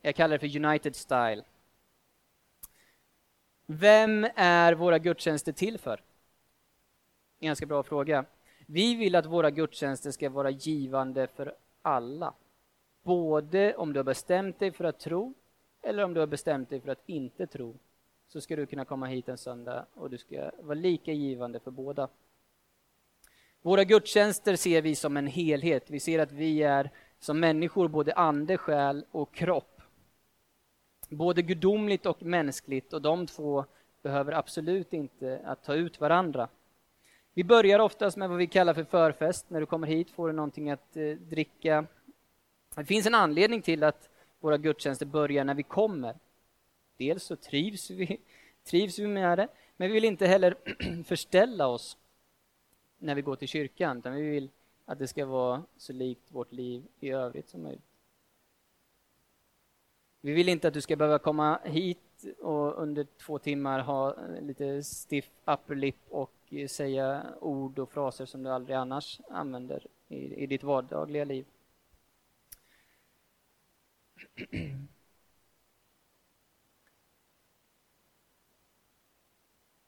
Jag 0.00 0.14
kallar 0.14 0.38
det 0.38 0.50
för 0.50 0.64
United 0.66 0.96
Style. 0.96 1.44
Vem 3.66 4.26
är 4.34 4.72
våra 4.72 4.98
gudstjänster 4.98 5.52
till 5.52 5.78
för? 5.78 6.00
En 7.42 7.46
ganska 7.46 7.66
bra 7.66 7.82
fråga. 7.82 8.24
Vi 8.66 8.94
vill 8.94 9.14
att 9.14 9.26
våra 9.26 9.50
gudstjänster 9.50 10.10
ska 10.10 10.30
vara 10.30 10.50
givande 10.50 11.26
för 11.26 11.54
alla. 11.82 12.34
Både 13.02 13.74
om 13.74 13.92
du 13.92 13.98
har 13.98 14.04
bestämt 14.04 14.58
dig 14.58 14.72
för 14.72 14.84
att 14.84 14.98
tro 14.98 15.34
eller 15.82 16.04
om 16.04 16.14
du 16.14 16.20
har 16.20 16.26
bestämt 16.26 16.70
dig 16.70 16.80
för 16.80 16.92
att 16.92 17.02
inte 17.06 17.46
tro 17.46 17.74
så 18.28 18.40
ska 18.40 18.56
du 18.56 18.66
kunna 18.66 18.84
komma 18.84 19.06
hit 19.06 19.28
en 19.28 19.38
söndag 19.38 19.86
och 19.94 20.10
du 20.10 20.18
ska 20.18 20.50
vara 20.60 20.74
lika 20.74 21.12
givande 21.12 21.60
för 21.60 21.70
båda. 21.70 22.08
Våra 23.62 23.84
gudstjänster 23.84 24.56
ser 24.56 24.82
vi 24.82 24.94
som 24.94 25.16
en 25.16 25.26
helhet. 25.26 25.90
Vi 25.90 26.00
ser 26.00 26.18
att 26.18 26.32
vi 26.32 26.62
är 26.62 26.90
som 27.18 27.40
människor 27.40 27.88
både 27.88 28.14
ande, 28.14 28.58
själ 28.58 29.04
och 29.10 29.34
kropp. 29.34 29.82
Både 31.08 31.42
gudomligt 31.42 32.06
och 32.06 32.22
mänskligt 32.22 32.92
och 32.92 33.02
de 33.02 33.26
två 33.26 33.64
behöver 34.02 34.32
absolut 34.32 34.92
inte 34.92 35.40
att 35.44 35.64
ta 35.64 35.74
ut 35.74 36.00
varandra. 36.00 36.48
Vi 37.34 37.44
börjar 37.44 37.78
oftast 37.78 38.16
med 38.16 38.28
vad 38.28 38.38
vi 38.38 38.46
kallar 38.46 38.74
för 38.74 38.84
förfest. 38.84 39.50
När 39.50 39.60
du 39.60 39.66
kommer 39.66 39.86
hit 39.86 40.10
får 40.10 40.26
du 40.26 40.32
någonting 40.32 40.70
att 40.70 40.96
eh, 40.96 41.16
dricka. 41.16 41.86
Det 42.74 42.84
finns 42.84 43.06
en 43.06 43.14
anledning 43.14 43.62
till 43.62 43.82
att 43.84 44.08
våra 44.40 44.58
gudstjänster 44.58 45.06
börjar 45.06 45.44
när 45.44 45.54
vi 45.54 45.62
kommer. 45.62 46.16
Dels 46.96 47.24
så 47.24 47.36
trivs 47.36 47.90
vi, 47.90 48.20
trivs 48.64 48.98
vi 48.98 49.06
med 49.06 49.38
det, 49.38 49.48
men 49.76 49.88
vi 49.88 49.94
vill 49.94 50.04
inte 50.04 50.26
heller 50.26 50.56
förställa 51.04 51.66
oss 51.66 51.96
när 52.98 53.14
vi 53.14 53.22
går 53.22 53.36
till 53.36 53.48
kyrkan, 53.48 53.98
utan 53.98 54.14
vi 54.14 54.22
vill 54.22 54.50
att 54.84 54.98
det 54.98 55.08
ska 55.08 55.26
vara 55.26 55.62
så 55.76 55.92
likt 55.92 56.32
vårt 56.32 56.52
liv 56.52 56.84
i 57.00 57.10
övrigt 57.10 57.48
som 57.48 57.62
möjligt. 57.62 57.82
Vi 60.20 60.32
vill 60.32 60.48
inte 60.48 60.68
att 60.68 60.74
du 60.74 60.80
ska 60.80 60.96
behöva 60.96 61.18
komma 61.18 61.60
hit 61.64 62.24
och 62.40 62.82
under 62.82 63.06
två 63.18 63.38
timmar 63.38 63.80
ha 63.80 64.10
eh, 64.10 64.42
lite 64.42 64.82
stiff 64.82 65.30
upper 65.44 65.74
lip 65.74 65.96
och 66.08 66.41
säga 66.68 67.34
ord 67.40 67.78
och 67.78 67.92
fraser 67.92 68.26
som 68.26 68.42
du 68.42 68.50
aldrig 68.50 68.76
annars 68.76 69.20
använder 69.28 69.86
i, 70.08 70.34
i 70.34 70.46
ditt 70.46 70.62
vardagliga 70.62 71.24
liv. 71.24 71.46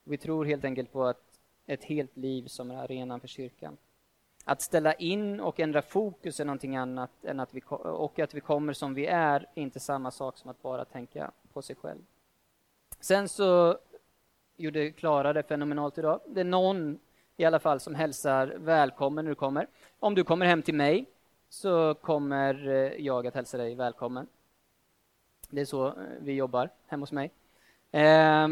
Vi 0.04 0.18
tror 0.18 0.44
helt 0.44 0.64
enkelt 0.64 0.92
på 0.92 1.04
att 1.04 1.40
ett 1.66 1.84
helt 1.84 2.16
liv 2.16 2.46
som 2.46 2.70
är 2.70 2.76
arenan 2.76 3.20
för 3.20 3.28
kyrkan. 3.28 3.76
Att 4.44 4.62
ställa 4.62 4.94
in 4.94 5.40
och 5.40 5.60
ändra 5.60 5.82
fokus 5.82 6.40
är 6.40 6.44
någonting 6.44 6.76
annat 6.76 7.24
än 7.24 7.40
att 7.40 7.54
vi, 7.54 7.62
och 7.68 8.18
att 8.18 8.34
vi 8.34 8.40
kommer 8.40 8.72
som 8.72 8.94
vi 8.94 9.06
är, 9.06 9.40
är 9.40 9.62
inte 9.62 9.80
samma 9.80 10.10
sak 10.10 10.38
som 10.38 10.50
att 10.50 10.62
bara 10.62 10.84
tänka 10.84 11.30
på 11.52 11.62
sig 11.62 11.76
själv. 11.76 12.02
Sen 13.00 13.28
så 13.28 13.78
gjorde 14.56 14.90
Klara 14.90 15.32
det 15.32 15.42
fenomenalt 15.42 15.98
idag. 15.98 16.20
Det 16.26 16.40
är 16.40 16.44
någon 16.44 16.98
i 17.36 17.44
alla 17.44 17.58
fall 17.58 17.80
som 17.80 17.94
hälsar 17.94 18.46
välkommen 18.46 19.24
när 19.24 19.30
du 19.30 19.34
kommer. 19.34 19.66
Om 19.98 20.14
du 20.14 20.24
kommer 20.24 20.46
hem 20.46 20.62
till 20.62 20.74
mig 20.74 21.06
så 21.48 21.94
kommer 21.94 22.68
eh, 22.68 23.04
jag 23.04 23.26
att 23.26 23.34
hälsa 23.34 23.58
dig 23.58 23.74
välkommen. 23.74 24.26
Det 25.50 25.60
är 25.60 25.64
så 25.64 25.86
eh, 25.86 25.94
vi 26.20 26.32
jobbar 26.32 26.70
hemma 26.86 27.02
hos 27.02 27.12
mig. 27.12 27.30
Eh, 27.90 28.48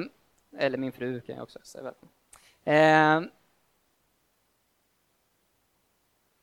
eller 0.56 0.76
min 0.76 0.92
fru 0.92 1.21
kan 1.21 1.35
jag 1.35 1.42
också 1.42 1.59
säga 1.62 1.85
välkommen. 1.85 2.12
Eh, 2.64 3.30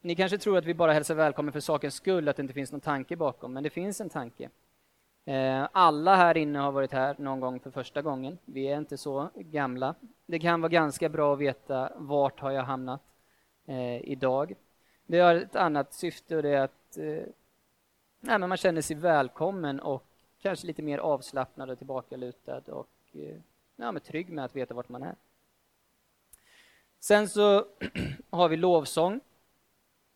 ni 0.02 0.16
kanske 0.16 0.38
tror 0.38 0.58
att 0.58 0.66
vi 0.66 0.74
bara 0.74 0.94
hälsar 0.94 1.16
välkommen 1.16 1.52
för 1.54 1.60
sakens 1.60 1.96
skull, 1.96 2.28
att 2.28 2.36
det 2.36 2.42
inte 2.42 2.54
finns 2.54 2.72
någon 2.72 2.82
tanke 2.82 3.16
bakom, 3.16 3.54
men 3.54 3.64
det 3.64 3.70
finns 3.70 4.02
en 4.02 4.10
tanke. 4.10 4.50
Eh, 5.30 5.68
alla 5.72 6.16
här 6.16 6.38
inne 6.38 6.60
har 6.60 6.72
varit 6.72 6.92
här 6.92 7.16
någon 7.20 7.40
gång 7.40 7.60
för 7.60 7.72
första 7.72 8.02
gången. 8.02 8.38
Vi 8.46 8.68
är 8.68 8.78
inte 8.78 8.98
så 8.98 9.30
gamla. 9.36 9.96
Det 10.26 10.40
kan 10.40 10.62
vara 10.62 10.70
ganska 10.70 11.10
bra 11.10 11.34
att 11.34 11.40
veta 11.40 11.92
vart 11.96 12.40
har 12.40 12.52
jag 12.52 12.64
hamnat 12.64 13.02
eh, 13.66 13.98
idag. 13.98 14.56
Det 15.06 15.20
har 15.20 15.36
ett 15.36 15.56
annat 15.56 15.94
syfte 15.94 16.36
och 16.36 16.44
det 16.44 16.50
är 16.50 16.62
att 16.62 16.98
eh, 16.98 17.24
nej, 18.20 18.40
man 18.40 18.58
känner 18.58 18.82
sig 18.82 18.96
välkommen 18.96 19.80
och 19.80 20.06
kanske 20.42 20.68
lite 20.68 20.82
mer 20.82 20.98
avslappnad 20.98 21.70
och 21.70 21.78
tillbakalutad 21.78 22.62
och 22.68 22.90
eh, 23.14 23.38
ja, 23.76 23.92
men 23.92 24.02
trygg 24.02 24.30
med 24.30 24.46
att 24.46 24.56
veta 24.56 24.74
vart 24.74 24.90
man 24.90 25.04
är. 25.04 25.16
Sen 27.00 27.30
så 27.30 27.66
har 28.30 28.50
vi 28.50 28.58
lovsång. 28.58 29.20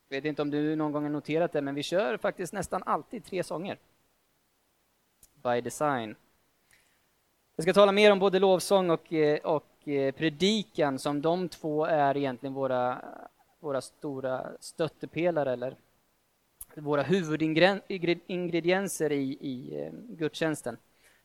Jag 0.08 0.18
vet 0.18 0.26
inte 0.26 0.42
om 0.42 0.50
du 0.50 0.76
någon 0.76 0.92
gång 0.92 1.04
har 1.04 1.10
noterat 1.10 1.52
det, 1.52 1.62
men 1.62 1.76
vi 1.76 1.84
kör 1.84 2.18
faktiskt 2.18 2.54
nästan 2.54 2.84
alltid 2.84 3.26
tre 3.26 3.44
sånger. 3.44 3.78
By 5.44 5.62
design. 5.62 6.16
Jag 7.56 7.64
ska 7.64 7.74
tala 7.74 7.92
mer 7.92 8.12
om 8.12 8.20
både 8.20 8.40
lovsång 8.40 8.90
och, 8.90 9.14
eh, 9.14 9.40
och 9.40 9.88
eh, 9.88 10.12
predikan, 10.12 11.00
som 11.00 11.22
de 11.22 11.50
två 11.50 11.86
är 11.86 12.18
egentligen 12.18 12.54
våra, 12.54 13.02
våra 13.60 13.82
stora 13.82 14.52
stöttepelare, 14.60 15.54
eller 15.54 15.76
våra 16.76 17.04
huvudingredienser 17.04 19.12
i, 19.12 19.38
i 19.42 19.82
eh, 19.82 19.92
gudstjänsten. 19.94 20.78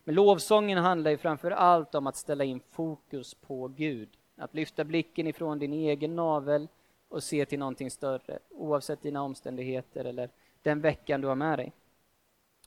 Men 0.03 0.15
lovsången 0.15 0.77
handlar 0.77 1.11
ju 1.11 1.17
framför 1.17 1.51
allt 1.51 1.95
om 1.95 2.07
att 2.07 2.15
ställa 2.15 2.43
in 2.43 2.59
fokus 2.71 3.33
på 3.33 3.67
Gud. 3.67 4.09
Att 4.35 4.53
lyfta 4.53 4.83
blicken 4.83 5.27
ifrån 5.27 5.59
din 5.59 5.73
egen 5.73 6.15
navel 6.15 6.67
och 7.09 7.23
se 7.23 7.45
till 7.45 7.59
någonting 7.59 7.91
större, 7.91 8.39
oavsett 8.49 9.01
dina 9.01 9.21
omständigheter 9.21 10.05
eller 10.05 10.29
den 10.61 10.81
veckan 10.81 11.21
du 11.21 11.27
har 11.27 11.35
med 11.35 11.59
dig. 11.59 11.71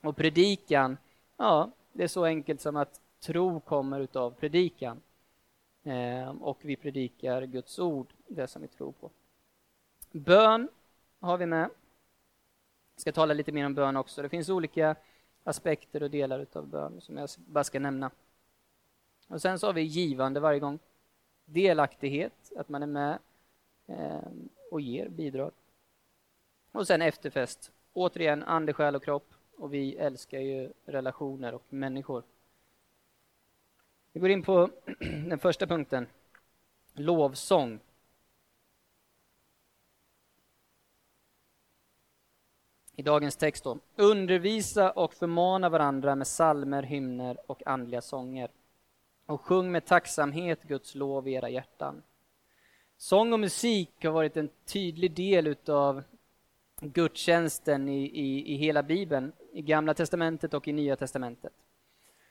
Och 0.03 0.17
predikan, 0.17 0.97
ja, 1.43 1.71
det 1.93 2.05
är 2.05 2.09
så 2.09 2.25
enkelt 2.25 2.61
som 2.61 2.77
att 2.77 3.01
tro 3.21 3.61
kommer 3.61 4.01
utav 4.01 4.31
predikan. 4.31 5.01
Eh, 5.83 6.29
och 6.29 6.59
vi 6.61 6.77
predikar 6.77 7.43
Guds 7.43 7.79
ord, 7.79 8.13
det 8.27 8.47
som 8.47 8.63
vi 8.63 8.69
tror 8.69 8.93
på. 8.93 9.11
Bön 10.11 10.69
har 11.21 11.39
vi 11.39 11.47
med. 11.47 11.71
Jag 12.95 13.01
ska 13.01 13.13
tala 13.13 13.35
lite 13.35 13.53
mer 13.53 13.67
om 13.67 13.75
bön 13.75 13.97
också. 13.97 14.23
Det 14.23 14.29
finns 14.29 14.49
olika 14.49 14.97
aspekter 15.45 16.03
och 16.03 16.11
delar 16.11 16.39
utav 16.39 16.67
bön 16.67 17.01
som 17.01 17.17
jag 17.17 17.29
bara 17.37 17.65
ska 17.65 17.81
nämna. 17.81 18.11
Och 19.29 19.43
sen 19.43 19.59
så 19.59 19.67
har 19.67 19.73
vi 19.73 19.83
givande 19.83 20.41
varje 20.41 20.61
gång. 20.61 20.79
Delaktighet, 21.45 22.53
att 22.57 22.69
man 22.69 22.83
är 22.83 22.87
med 22.87 23.19
eh, 23.87 24.31
och 24.71 24.81
ger 24.81 25.09
bidrag. 25.09 25.53
Och 26.73 26.87
sen 26.87 27.03
efterfest. 27.03 27.73
Återigen 27.93 28.43
ande, 28.43 28.73
själ 28.73 28.97
och 28.97 29.05
kropp. 29.05 29.35
Och 29.63 29.75
vi 29.75 29.97
älskar 29.97 30.41
ju 30.41 30.73
relationer 30.85 31.55
och 31.55 31.65
människor. 31.69 32.23
Vi 34.13 34.21
går 34.21 34.31
in 34.31 34.43
på 34.43 34.71
den 35.01 35.39
första 35.39 35.67
punkten. 35.67 36.07
Lovsång. 36.93 37.81
I 42.97 43.03
dagens 43.03 43.37
text 43.37 43.65
då. 43.65 43.79
Undervisa 43.97 44.91
och 44.91 45.15
förmana 45.15 45.69
varandra 45.69 46.15
med 46.15 46.27
salmer, 46.27 46.83
hymner 46.83 47.51
och 47.51 47.67
andliga 47.67 48.01
sånger. 48.01 48.51
Och 49.27 49.41
sjung 49.41 49.73
med 49.73 49.87
tacksamhet 49.87 50.63
Guds 50.63 50.95
lov 50.95 51.29
i 51.29 51.33
era 51.33 51.49
hjärtan. 51.49 52.03
Sång 52.97 53.33
och 53.33 53.41
musik 53.41 54.05
har 54.05 54.11
varit 54.11 54.37
en 54.37 54.51
tydlig 54.65 55.15
del 55.15 55.47
utav 55.47 56.03
gudstjänsten 56.83 57.89
i, 57.89 58.03
i, 58.05 58.53
i 58.53 58.57
hela 58.57 58.83
Bibeln, 58.83 59.33
i 59.53 59.63
Gamla 59.63 59.95
Testamentet 59.95 60.55
och 60.55 60.69
i 60.69 60.73
Nya 60.73 60.97
Testamentet. 60.97 61.53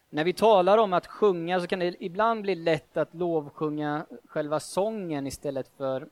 När 0.10 0.24
vi 0.24 0.34
talar 0.34 0.78
om 0.78 0.94
att 0.94 1.08
sjunga 1.08 1.60
så 1.60 1.68
kan 1.68 1.80
det 1.80 2.04
ibland 2.04 2.42
bli 2.42 2.56
lätt 2.56 2.98
att 2.98 3.14
lovsjunga 3.14 4.06
själva 4.26 4.60
sången 4.60 5.28
istället 5.28 5.72
för, 5.78 6.10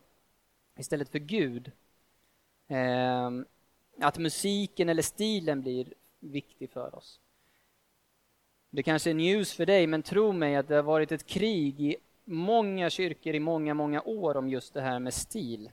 istället 0.77 1.09
för 1.09 1.19
Gud. 1.19 1.71
Eh, 2.67 3.31
att 3.99 4.17
musiken 4.17 4.89
eller 4.89 5.03
stilen 5.03 5.61
blir 5.61 5.93
viktig 6.19 6.69
för 6.69 6.95
oss. 6.95 7.19
Det 8.69 8.83
kanske 8.83 9.09
är 9.09 9.13
news 9.13 9.53
för 9.53 9.65
dig, 9.65 9.87
men 9.87 10.03
tro 10.03 10.31
mig 10.31 10.55
att 10.55 10.67
det 10.67 10.75
har 10.75 10.83
varit 10.83 11.11
ett 11.11 11.25
krig 11.25 11.81
i 11.81 11.95
många 12.23 12.89
kyrkor 12.89 13.35
i 13.35 13.39
många, 13.39 13.73
många 13.73 14.01
år 14.01 14.37
om 14.37 14.49
just 14.49 14.73
det 14.73 14.81
här 14.81 14.99
med 14.99 15.13
stil 15.13 15.69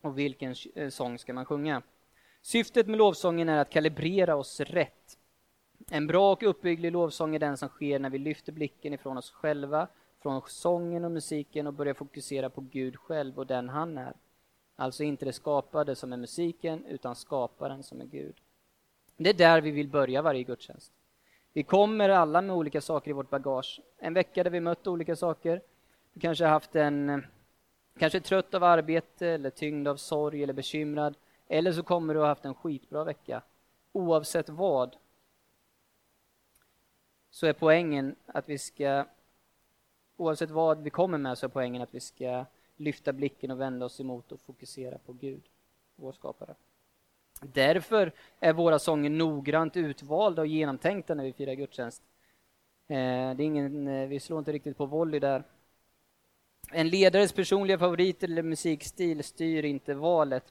och 0.00 0.18
vilken 0.18 0.54
eh, 0.74 0.88
sång 0.88 1.18
ska 1.18 1.32
man 1.32 1.44
sjunga. 1.44 1.82
Syftet 2.42 2.86
med 2.86 2.98
lovsången 2.98 3.48
är 3.48 3.58
att 3.58 3.70
kalibrera 3.70 4.36
oss 4.36 4.60
rätt. 4.60 5.18
En 5.90 6.06
bra 6.06 6.32
och 6.32 6.42
uppbygglig 6.42 6.92
lovsång 6.92 7.34
är 7.34 7.38
den 7.38 7.56
som 7.56 7.68
sker 7.68 7.98
när 7.98 8.10
vi 8.10 8.18
lyfter 8.18 8.52
blicken 8.52 8.92
ifrån 8.92 9.18
oss 9.18 9.30
själva, 9.30 9.88
från 10.22 10.42
sången 10.46 11.04
och 11.04 11.10
musiken 11.10 11.66
och 11.66 11.74
börjar 11.74 11.94
fokusera 11.94 12.50
på 12.50 12.60
Gud 12.60 12.96
själv 12.96 13.38
och 13.38 13.46
den 13.46 13.68
han 13.68 13.98
är. 13.98 14.12
Alltså 14.76 15.04
inte 15.04 15.24
det 15.24 15.32
skapade 15.32 15.96
som 15.96 16.12
är 16.12 16.16
musiken, 16.16 16.84
utan 16.86 17.16
skaparen 17.16 17.82
som 17.82 18.00
är 18.00 18.04
Gud. 18.04 18.34
Det 19.16 19.30
är 19.30 19.34
där 19.34 19.60
vi 19.60 19.70
vill 19.70 19.88
börja 19.88 20.22
varje 20.22 20.42
gudstjänst. 20.42 20.92
Vi 21.52 21.62
kommer 21.62 22.08
alla 22.08 22.42
med 22.42 22.56
olika 22.56 22.80
saker 22.80 23.10
i 23.10 23.14
vårt 23.14 23.30
bagage. 23.30 23.80
En 23.98 24.14
vecka 24.14 24.44
där 24.44 24.50
vi 24.50 24.60
mött 24.60 24.86
olika 24.86 25.16
saker. 25.16 25.62
Du 26.12 26.20
kanske 26.20 26.44
har 26.44 26.50
haft 26.50 26.76
en, 26.76 27.10
eh, 27.10 27.18
kanske 27.98 28.20
trött 28.20 28.54
av 28.54 28.64
arbete 28.64 29.26
eller 29.26 29.50
tyngd 29.50 29.88
av 29.88 29.96
sorg 29.96 30.42
eller 30.42 30.52
bekymrad. 30.52 31.16
Eller 31.48 31.72
så 31.72 31.82
kommer 31.82 32.14
du 32.14 32.20
ha 32.20 32.26
haft 32.26 32.44
en 32.44 32.54
skitbra 32.54 33.04
vecka. 33.04 33.42
Oavsett 33.92 34.48
vad 34.48 34.96
så 37.30 37.46
är 37.46 37.52
poängen 37.52 38.16
att 38.26 38.48
vi 38.48 38.58
ska, 38.58 39.04
oavsett 40.16 40.50
vad 40.50 40.82
vi 40.82 40.90
kommer 40.90 41.18
med, 41.18 41.38
så 41.38 41.46
är 41.46 41.50
poängen 41.50 41.82
att 41.82 41.94
vi 41.94 42.00
ska 42.00 42.44
lyfta 42.76 43.12
blicken 43.12 43.50
och 43.50 43.60
vända 43.60 43.86
oss 43.86 44.00
emot 44.00 44.32
och 44.32 44.40
fokusera 44.40 44.98
på 44.98 45.12
Gud, 45.12 45.42
vår 45.96 46.12
skapare. 46.12 46.54
Därför 47.40 48.12
är 48.40 48.52
våra 48.52 48.78
sånger 48.78 49.10
noggrant 49.10 49.76
utvalda 49.76 50.42
och 50.42 50.46
genomtänkta 50.46 51.14
när 51.14 51.24
vi 51.24 51.32
firar 51.32 51.54
gudstjänst. 51.54 52.02
Eh, 52.86 52.96
det 53.36 53.42
är 53.42 53.46
ingen, 53.46 53.88
eh, 53.88 54.08
vi 54.08 54.20
slår 54.20 54.38
inte 54.38 54.52
riktigt 54.52 54.76
på 54.76 54.86
volley 54.86 55.20
där. 55.20 55.42
En 56.72 56.88
ledares 56.88 57.32
personliga 57.32 57.78
favorit 57.78 58.22
eller 58.22 58.42
musikstil 58.42 59.24
styr 59.24 59.64
inte 59.64 59.94
valet. 59.94 60.44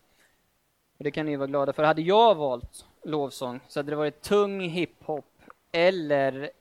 Och 0.98 1.04
det 1.04 1.12
kan 1.12 1.26
ni 1.26 1.36
vara 1.36 1.48
glada 1.48 1.74
för. 1.74 1.84
Hade 1.84 2.02
jag 2.02 2.36
valt 2.36 2.86
lovsång 3.04 3.60
så 3.68 3.80
hade 3.80 3.92
det 3.92 3.96
varit 3.96 4.22
tung 4.22 4.62
hiphop 4.62 5.26
eller 5.72 6.52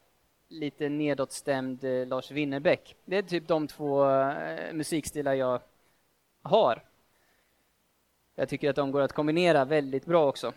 lite 0.49 0.89
nedåtstämd 0.89 1.85
eh, 1.85 2.07
Lars 2.07 2.31
Winnerbäck. 2.31 2.97
Det 3.05 3.17
är 3.17 3.23
typ 3.23 3.49
de 3.49 3.67
två 3.67 4.11
eh, 4.11 4.73
musikstilar 4.73 5.35
jag 5.35 5.61
har. 6.43 6.83
Jag 8.35 8.49
tycker 8.49 8.71
att 8.71 8.77
de 8.77 8.91
går 8.91 9.01
att 9.01 9.13
kombinera 9.13 9.65
väldigt 9.65 10.05
bra 10.07 10.29
också. 10.29 10.53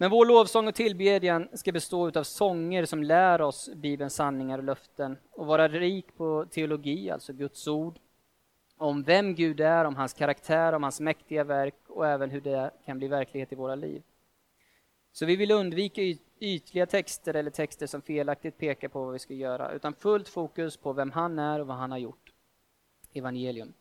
Men 0.00 0.10
vår 0.10 0.26
lovsång 0.26 0.68
och 0.68 0.74
tillbedjan 0.74 1.48
ska 1.52 1.72
bestå 1.72 2.18
av 2.18 2.22
sånger 2.22 2.84
som 2.84 3.02
lär 3.02 3.40
oss 3.40 3.70
Bibelns 3.74 4.14
sanningar 4.14 4.58
och 4.58 4.64
löften 4.64 5.16
och 5.30 5.46
vara 5.46 5.68
rik 5.68 6.16
på 6.16 6.46
teologi, 6.50 7.10
alltså 7.10 7.32
Guds 7.32 7.66
ord, 7.66 7.98
om 8.76 9.02
vem 9.02 9.34
Gud 9.34 9.60
är, 9.60 9.84
om 9.84 9.96
hans 9.96 10.12
karaktär, 10.12 10.72
om 10.72 10.82
hans 10.82 11.00
mäktiga 11.00 11.44
verk 11.44 11.74
och 11.88 12.06
även 12.06 12.30
hur 12.30 12.40
det 12.40 12.70
kan 12.84 12.98
bli 12.98 13.08
verklighet 13.08 13.52
i 13.52 13.56
våra 13.56 13.74
liv. 13.74 14.02
Så 15.12 15.26
vi 15.26 15.36
vill 15.36 15.50
undvika 15.50 16.02
ytliga 16.40 16.86
texter 16.86 17.34
eller 17.34 17.50
texter 17.50 17.86
som 17.86 18.02
felaktigt 18.02 18.58
pekar 18.58 18.88
på 18.88 19.04
vad 19.04 19.12
vi 19.12 19.18
ska 19.18 19.34
göra, 19.34 19.72
utan 19.72 19.94
fullt 19.94 20.28
fokus 20.28 20.76
på 20.76 20.92
vem 20.92 21.10
han 21.10 21.38
är 21.38 21.60
och 21.60 21.66
vad 21.66 21.76
han 21.76 21.90
har 21.90 21.98
gjort. 21.98 22.32
Evangelium. 23.12 23.72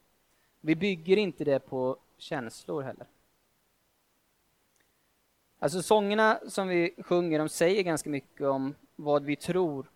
Vi 0.62 0.76
bygger 0.76 1.18
inte 1.18 1.44
det 1.44 1.60
på 1.60 1.98
känslor 2.18 2.82
heller. 2.82 3.08
Alltså 5.60 5.82
sångerna 5.82 6.40
som 6.48 6.68
vi 6.68 6.96
sjunger, 6.98 7.40
de 7.40 7.50
säger 7.50 7.84
ganska 7.84 8.10
mycket 8.10 8.48
om 8.48 8.76
vad 8.96 9.24
vi 9.24 9.36
tror. 9.36 9.92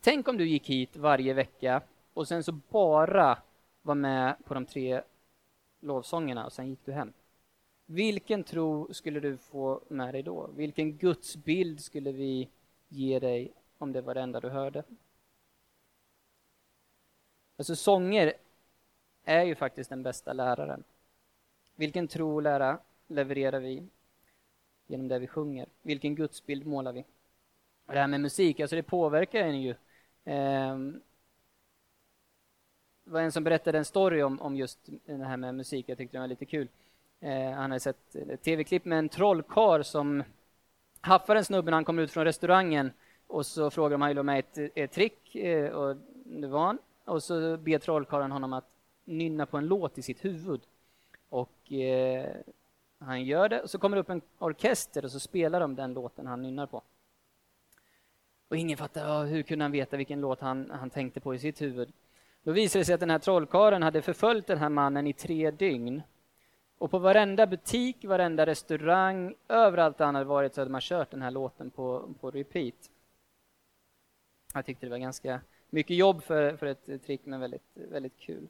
Tänk 0.00 0.28
om 0.28 0.36
du 0.36 0.48
gick 0.48 0.68
hit 0.68 0.96
varje 0.96 1.34
vecka 1.34 1.82
och 2.14 2.28
sen 2.28 2.44
så 2.44 2.52
bara 2.52 3.38
var 3.82 3.94
med 3.94 4.36
på 4.44 4.54
de 4.54 4.66
tre 4.66 5.02
lovsångerna 5.80 6.46
och 6.46 6.52
sen 6.52 6.68
gick 6.68 6.84
du 6.84 6.92
hem. 6.92 7.12
Vilken 7.86 8.44
tro 8.44 8.94
skulle 8.94 9.20
du 9.20 9.36
få 9.36 9.80
med 9.88 10.14
dig 10.14 10.22
då? 10.22 10.50
Vilken 10.56 10.96
gudsbild 10.96 11.80
skulle 11.80 12.12
vi 12.12 12.48
ge 12.88 13.18
dig 13.18 13.52
om 13.78 13.92
det 13.92 14.00
var 14.00 14.14
det 14.14 14.20
enda 14.20 14.40
du 14.40 14.48
hörde? 14.48 14.84
Alltså 17.56 17.76
sånger 17.76 18.32
är 19.24 19.44
ju 19.44 19.54
faktiskt 19.54 19.90
den 19.90 20.02
bästa 20.02 20.32
läraren. 20.32 20.84
Vilken 21.74 22.08
tro 22.08 22.34
och 22.34 22.42
lära 22.42 22.78
levererar 23.06 23.60
vi 23.60 23.88
genom 24.88 25.08
det 25.08 25.18
vi 25.18 25.26
sjunger? 25.26 25.66
Vilken 25.82 26.14
gudsbild 26.14 26.66
målar 26.66 26.92
vi? 26.92 27.04
Och 27.86 27.94
det 27.94 28.00
här 28.00 28.06
med 28.06 28.20
musik, 28.20 28.60
alltså 28.60 28.76
det 28.76 28.82
påverkar 28.82 29.40
en 29.40 29.62
ju. 29.62 29.70
Eh, 30.24 30.78
det 33.04 33.10
var 33.10 33.20
en 33.20 33.32
som 33.32 33.44
berättade 33.44 33.78
en 33.78 33.84
story 33.84 34.22
om, 34.22 34.40
om 34.40 34.56
just 34.56 34.78
det 35.06 35.24
här 35.24 35.36
med 35.36 35.54
musik, 35.54 35.88
jag 35.88 35.98
tyckte 35.98 36.16
det 36.16 36.20
var 36.20 36.26
lite 36.26 36.46
kul. 36.46 36.68
Eh, 37.20 37.50
han 37.50 37.70
hade 37.70 37.80
sett 37.80 38.14
ett 38.14 38.42
tv-klipp 38.42 38.84
med 38.84 38.98
en 38.98 39.08
trollkar 39.08 39.82
som 39.82 40.22
haffar 41.00 41.36
en 41.36 41.44
snubbe 41.44 41.70
när 41.70 41.76
han 41.76 41.84
kommer 41.84 42.02
ut 42.02 42.10
från 42.10 42.24
restaurangen 42.24 42.90
och 43.26 43.46
så 43.46 43.70
frågar 43.70 43.90
de 43.90 43.94
om 43.94 44.02
han 44.02 44.14
vill 44.14 44.22
med 44.22 44.38
ett, 44.38 44.58
ett 44.74 44.92
trick 44.92 45.34
eh, 45.34 45.70
och 45.70 45.96
det 46.24 46.48
var 46.48 46.66
han. 46.66 46.78
Och 47.04 47.22
så 47.22 47.56
ber 47.56 47.78
trollkarlen 47.78 48.32
honom 48.32 48.52
att 48.52 48.68
nynna 49.04 49.46
på 49.46 49.56
en 49.56 49.66
låt 49.66 49.98
i 49.98 50.02
sitt 50.02 50.24
huvud. 50.24 50.60
Och 51.28 51.72
eh, 51.72 52.36
han 52.98 53.24
gör 53.24 53.48
det 53.48 53.60
och 53.60 53.70
så 53.70 53.78
kommer 53.78 53.96
det 53.96 54.00
upp 54.00 54.10
en 54.10 54.22
orkester 54.38 55.04
och 55.04 55.10
så 55.10 55.20
spelar 55.20 55.60
de 55.60 55.74
den 55.74 55.92
låten 55.92 56.26
han 56.26 56.42
nynnar 56.42 56.66
på. 56.66 56.82
Och 58.48 58.56
ingen 58.56 58.76
fattar, 58.76 59.06
oh, 59.06 59.24
hur 59.24 59.42
kunde 59.42 59.64
han 59.64 59.72
veta 59.72 59.96
vilken 59.96 60.20
låt 60.20 60.40
han, 60.40 60.70
han 60.70 60.90
tänkte 60.90 61.20
på 61.20 61.34
i 61.34 61.38
sitt 61.38 61.62
huvud? 61.62 61.92
Då 62.42 62.52
visade 62.52 62.80
det 62.80 62.84
sig 62.84 62.94
att 62.94 63.00
den 63.00 63.10
här 63.10 63.18
trollkaren 63.18 63.82
hade 63.82 64.02
förföljt 64.02 64.46
den 64.46 64.58
här 64.58 64.68
mannen 64.68 65.06
i 65.06 65.12
tre 65.12 65.50
dygn. 65.50 66.02
Och 66.78 66.90
på 66.90 66.98
varenda 66.98 67.46
butik, 67.46 68.04
varenda 68.04 68.46
restaurang, 68.46 69.34
överallt 69.48 69.98
där 69.98 70.04
han 70.04 70.14
hade 70.14 70.24
varit 70.24 70.54
så 70.54 70.60
hade 70.60 70.70
man 70.70 70.80
kört 70.80 71.10
den 71.10 71.22
här 71.22 71.30
låten 71.30 71.70
på, 71.70 72.14
på 72.20 72.30
repeat. 72.30 72.90
Jag 74.54 74.66
tyckte 74.66 74.86
det 74.86 74.90
var 74.90 74.98
ganska 74.98 75.40
mycket 75.70 75.96
jobb 75.96 76.22
för, 76.22 76.56
för 76.56 76.66
ett 76.66 77.04
trick, 77.06 77.20
men 77.24 77.40
väldigt, 77.40 77.70
väldigt 77.74 78.18
kul. 78.18 78.48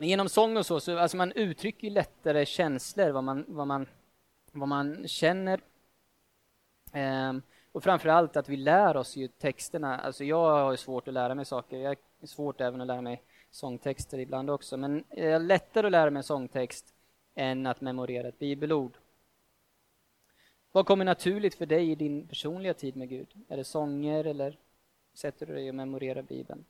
Men 0.00 0.08
genom 0.08 0.28
sång 0.28 0.56
och 0.56 0.66
så, 0.66 0.80
så 0.80 0.98
alltså 0.98 1.16
man 1.16 1.32
uttrycker 1.32 1.90
lättare 1.90 2.46
känslor, 2.46 3.10
vad 3.10 3.24
man, 3.24 3.44
vad 3.48 3.66
man, 3.66 3.86
vad 4.52 4.68
man 4.68 5.08
känner. 5.08 5.60
Ehm, 6.92 7.42
och 7.72 7.82
framför 7.82 8.08
allt 8.08 8.36
att 8.36 8.48
vi 8.48 8.56
lär 8.56 8.96
oss 8.96 9.16
ju 9.16 9.28
texterna. 9.28 9.98
Alltså 9.98 10.24
jag 10.24 10.50
har 10.50 10.76
svårt 10.76 11.08
att 11.08 11.14
lära 11.14 11.34
mig 11.34 11.44
saker. 11.44 11.78
Jag 11.78 11.88
har 12.20 12.26
svårt 12.26 12.60
även 12.60 12.80
att 12.80 12.86
lära 12.86 13.00
mig 13.00 13.22
sångtexter 13.50 14.18
ibland 14.18 14.50
också. 14.50 14.76
Men 14.76 15.04
det 15.10 15.26
är 15.26 15.38
lättare 15.38 15.86
att 15.86 15.92
lära 15.92 16.10
mig 16.10 16.22
sångtext 16.22 16.94
än 17.34 17.66
att 17.66 17.80
memorera 17.80 18.28
ett 18.28 18.38
bibelord. 18.38 18.92
Vad 20.72 20.86
kommer 20.86 21.04
naturligt 21.04 21.54
för 21.54 21.66
dig 21.66 21.90
i 21.90 21.94
din 21.94 22.26
personliga 22.26 22.74
tid 22.74 22.96
med 22.96 23.08
Gud? 23.08 23.28
Är 23.48 23.56
det 23.56 23.64
sånger 23.64 24.24
eller 24.24 24.58
sätter 25.14 25.46
du 25.46 25.54
dig 25.54 25.68
och 25.68 25.74
memorerar 25.74 26.22
Bibeln? 26.22 26.64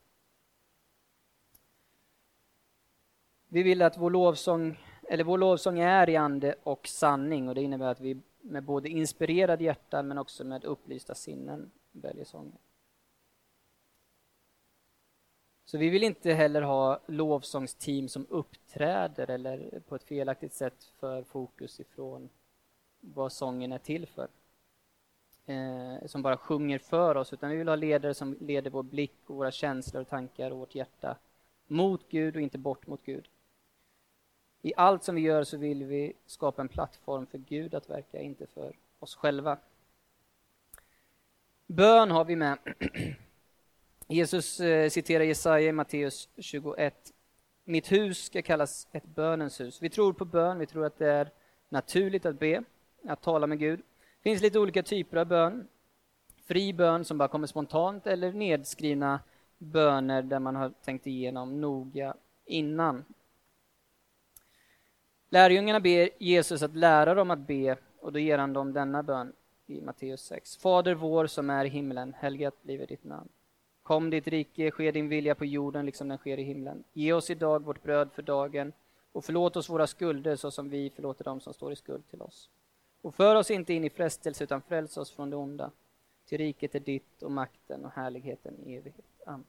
Vi 3.53 3.63
vill 3.63 3.83
att 3.83 3.99
vår 3.99 4.11
lovsång, 4.11 4.79
eller 5.09 5.25
vår 5.25 5.39
lovsång 5.39 5.79
är 5.79 6.11
i 6.11 6.17
ande 6.17 6.55
och 6.63 6.89
sanning 6.89 7.49
och 7.49 7.55
det 7.55 7.63
innebär 7.63 7.87
att 7.87 8.01
vi 8.01 8.21
med 8.41 8.65
både 8.65 8.89
inspirerade 8.89 9.65
hjärtan 9.65 10.09
men 10.09 10.19
också 10.19 10.45
med 10.45 10.65
upplysta 10.65 11.15
sinnen 11.15 11.71
väljer 11.93 12.25
sånger. 12.25 12.59
Så 15.65 15.79
vi 15.79 15.89
vill 15.89 16.03
inte 16.03 16.33
heller 16.33 16.63
ha 16.63 17.01
lovsångsteam 17.07 18.09
som 18.09 18.27
uppträder 18.31 19.31
eller 19.31 19.81
på 19.89 19.95
ett 19.95 20.05
felaktigt 20.05 20.55
sätt 20.55 20.85
för 20.85 21.23
fokus 21.23 21.81
ifrån 21.81 22.29
vad 23.01 23.33
sången 23.33 23.73
är 23.73 23.79
till 23.79 24.07
för. 24.07 24.29
Eh, 25.47 26.07
som 26.07 26.23
bara 26.23 26.37
sjunger 26.37 26.79
för 26.79 27.15
oss, 27.17 27.33
utan 27.33 27.51
vi 27.51 27.57
vill 27.57 27.69
ha 27.69 27.77
ledare 27.77 28.15
som 28.15 28.37
leder 28.41 28.71
vår 28.71 28.83
blick 28.83 29.19
och 29.27 29.37
våra 29.37 29.51
känslor 29.51 30.03
och 30.03 30.09
tankar 30.09 30.51
och 30.51 30.59
vårt 30.59 30.75
hjärta 30.75 31.17
mot 31.67 32.09
Gud 32.09 32.37
och 32.37 32.43
inte 32.43 32.59
bort 32.59 32.87
mot 32.87 33.05
Gud. 33.05 33.29
I 34.63 34.73
allt 34.77 35.05
som 35.05 35.15
vi 35.15 35.21
gör 35.21 35.45
så 35.45 35.57
vill 35.57 35.85
vi 35.85 36.13
skapa 36.27 36.63
en 36.63 36.69
plattform 36.69 37.27
för 37.27 37.39
Gud 37.39 37.75
att 37.75 37.91
verka, 37.91 38.21
inte 38.21 38.47
för 38.47 38.77
oss 38.99 39.15
själva. 39.15 39.59
Bön 41.67 42.11
har 42.11 42.25
vi 42.25 42.37
med. 42.37 42.59
Jesus 44.09 44.61
eh, 44.61 44.89
citerar 44.89 45.25
Jesaja 45.25 45.69
i 45.69 45.73
Matteus 45.73 46.29
21. 46.37 47.13
Mitt 47.65 47.93
hus 47.93 48.25
ska 48.25 48.43
kallas 48.43 48.89
ett 48.93 49.05
bönens 49.05 49.61
hus. 49.61 49.83
Vi 49.83 49.91
tror 49.91 50.13
på 50.13 50.25
bön, 50.25 50.59
vi 50.59 50.67
tror 50.67 50.85
att 50.85 50.99
det 50.99 51.11
är 51.11 51.31
naturligt 51.69 52.27
att 52.27 52.39
be, 52.39 52.65
att 53.05 53.23
tala 53.23 53.47
med 53.47 53.59
Gud. 53.59 53.79
Det 53.79 54.23
finns 54.23 54.43
lite 54.43 54.59
olika 54.59 54.83
typer 54.83 55.17
av 55.17 55.27
bön. 55.27 55.69
Fri 56.45 56.73
bön 56.73 57.05
som 57.05 57.19
bara 57.19 57.29
kommer 57.29 57.47
spontant 57.47 58.07
eller 58.07 58.33
nedskrivna 58.33 59.21
böner 59.59 60.23
där 60.23 60.39
man 60.39 60.57
har 60.57 60.73
tänkt 60.85 61.07
igenom 61.07 61.61
noga 61.61 62.15
innan. 62.45 63.05
Lärjungarna 65.33 65.81
ber 65.81 66.11
Jesus 66.19 66.63
att 66.63 66.77
lära 66.77 67.15
dem 67.15 67.31
att 67.31 67.39
be 67.39 67.77
och 68.01 68.13
då 68.13 68.19
ger 68.19 68.39
han 68.39 68.53
dem 68.53 68.73
denna 68.73 69.03
bön 69.03 69.33
i 69.67 69.81
Matteus 69.81 70.23
6. 70.23 70.57
Fader 70.57 70.95
vår 70.95 71.27
som 71.27 71.51
är 71.51 71.65
i 71.65 71.69
himlen, 71.69 72.15
helgat 72.19 72.63
blive 72.63 72.87
ditt 72.87 73.05
namn. 73.05 73.29
Kom 73.83 74.11
ditt 74.11 74.27
rike, 74.27 74.71
ske 74.71 74.91
din 74.91 75.09
vilja 75.09 75.35
på 75.35 75.45
jorden 75.45 75.87
liksom 75.87 76.09
den 76.09 76.19
sker 76.19 76.39
i 76.39 76.43
himlen. 76.43 76.85
Ge 76.93 77.13
oss 77.13 77.31
idag 77.31 77.65
vårt 77.65 77.83
bröd 77.83 78.13
för 78.13 78.23
dagen 78.23 78.73
och 79.13 79.25
förlåt 79.25 79.57
oss 79.57 79.69
våra 79.69 79.87
skulder 79.87 80.37
så 80.37 80.51
som 80.51 80.69
vi 80.69 80.91
förlåter 80.91 81.25
dem 81.25 81.41
som 81.41 81.55
står 81.55 81.73
i 81.73 81.77
skuld 81.77 82.09
till 82.11 82.23
oss. 82.23 82.51
Och 83.03 83.15
för 83.15 83.35
oss 83.37 83.51
inte 83.51 83.75
in 83.75 83.85
i 83.85 83.91
frestelse 83.91 84.45
utan 84.45 84.63
fräls 84.63 84.97
oss 84.97 85.11
från 85.11 85.31
det 85.31 85.37
onda. 85.37 85.71
Till 86.27 86.39
riket 86.39 86.75
är 86.75 86.81
ditt 86.81 87.23
och 87.23 87.33
makten 87.33 87.85
och 87.85 87.93
härligheten 87.93 88.55
i 88.67 88.75
evighet. 88.75 89.23
Amen. 89.27 89.45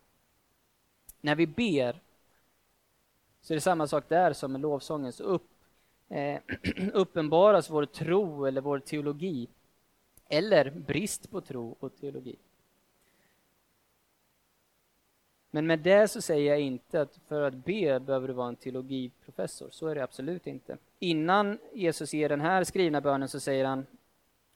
När 1.21 1.35
vi 1.35 1.47
ber 1.47 2.01
så 3.41 3.53
är 3.53 3.55
det 3.55 3.61
samma 3.61 3.87
sak 3.87 4.03
där 4.07 4.33
som 4.33 4.51
med 4.51 4.61
lovsången. 4.61 5.13
Så 5.13 5.23
upp, 5.23 5.47
eh, 6.11 6.39
uppenbaras 6.93 7.69
vår 7.69 7.85
tro 7.85 8.45
eller 8.45 8.61
vår 8.61 8.79
teologi 8.79 9.47
eller 10.29 10.69
brist 10.69 11.31
på 11.31 11.41
tro 11.41 11.75
och 11.79 11.95
teologi. 11.95 12.35
Men 15.51 15.67
med 15.67 15.79
det 15.79 16.07
så 16.07 16.21
säger 16.21 16.51
jag 16.51 16.61
inte 16.61 17.01
att 17.01 17.19
för 17.27 17.41
att 17.41 17.53
be 17.53 17.99
behöver 17.99 18.27
du 18.27 18.33
vara 18.33 18.47
en 18.47 18.55
teologiprofessor. 18.55 19.69
Så 19.71 19.87
är 19.87 19.95
det 19.95 20.03
absolut 20.03 20.47
inte. 20.47 20.77
Innan 20.99 21.57
Jesus 21.73 22.13
ger 22.13 22.29
den 22.29 22.41
här 22.41 22.63
skrivna 22.63 23.01
bönen 23.01 23.29
så 23.29 23.39
säger 23.39 23.65
han 23.65 23.85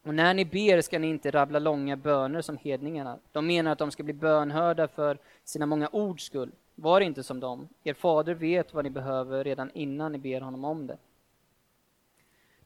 och 0.06 0.16
när 0.16 0.34
ni 0.34 0.46
ber 0.46 0.82
ska 0.82 1.00
ni 1.00 1.08
inte 1.08 1.32
rabbla 1.32 1.60
långa 1.60 1.96
böner 1.96 2.42
som 2.42 2.58
hedningarna. 2.58 3.20
De 3.32 3.48
menar 3.48 3.72
att 3.72 3.78
de 3.78 3.92
ska 3.92 4.04
bli 4.04 4.14
bönhörda 4.14 4.88
för 4.88 5.18
sina 5.44 5.66
många 5.66 5.88
ords 5.88 6.24
skull. 6.24 6.52
Var 6.76 7.02
inte 7.02 7.24
som 7.24 7.40
dem. 7.40 7.68
Er 7.84 7.94
fader 7.94 8.34
vet 8.34 8.74
vad 8.74 8.84
ni 8.84 8.90
behöver 8.90 9.44
redan 9.44 9.72
innan 9.74 10.12
ni 10.12 10.18
ber 10.18 10.42
honom 10.42 10.66
om 10.66 10.88
det. 10.88 10.98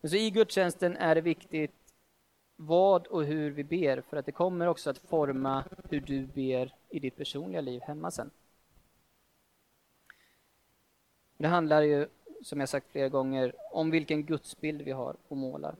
Men 0.02 0.10
så 0.10 0.16
I 0.16 0.30
gudstjänsten 0.30 0.98
är 0.98 1.16
det 1.16 1.22
viktigt 1.22 1.72
vad 2.56 3.08
och 3.08 3.24
hur 3.24 3.52
vi 3.52 3.64
ber, 3.64 4.02
för 4.02 4.18
att 4.18 4.26
det 4.26 4.32
kommer 4.32 4.68
också 4.68 4.90
att 4.90 4.98
forma 4.98 5.66
hur 5.90 6.02
du 6.02 6.26
ber 6.26 6.76
i 6.90 7.00
ditt 7.00 7.16
personliga 7.16 7.62
liv 7.62 7.82
hemma 7.82 8.12
sen. 8.12 8.32
Det 11.38 11.48
handlar 11.48 11.82
ju, 11.82 12.08
som 12.44 12.60
jag 12.60 12.70
sagt 12.70 12.92
flera 12.92 13.10
gånger, 13.10 13.56
om 13.72 13.92
vilken 13.92 14.26
gudsbild 14.26 14.82
vi 14.82 14.92
har 14.92 15.16
och 15.28 15.38
målar. 15.38 15.76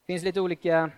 Det 0.00 0.12
finns 0.12 0.22
lite 0.22 0.40
olika 0.40 0.90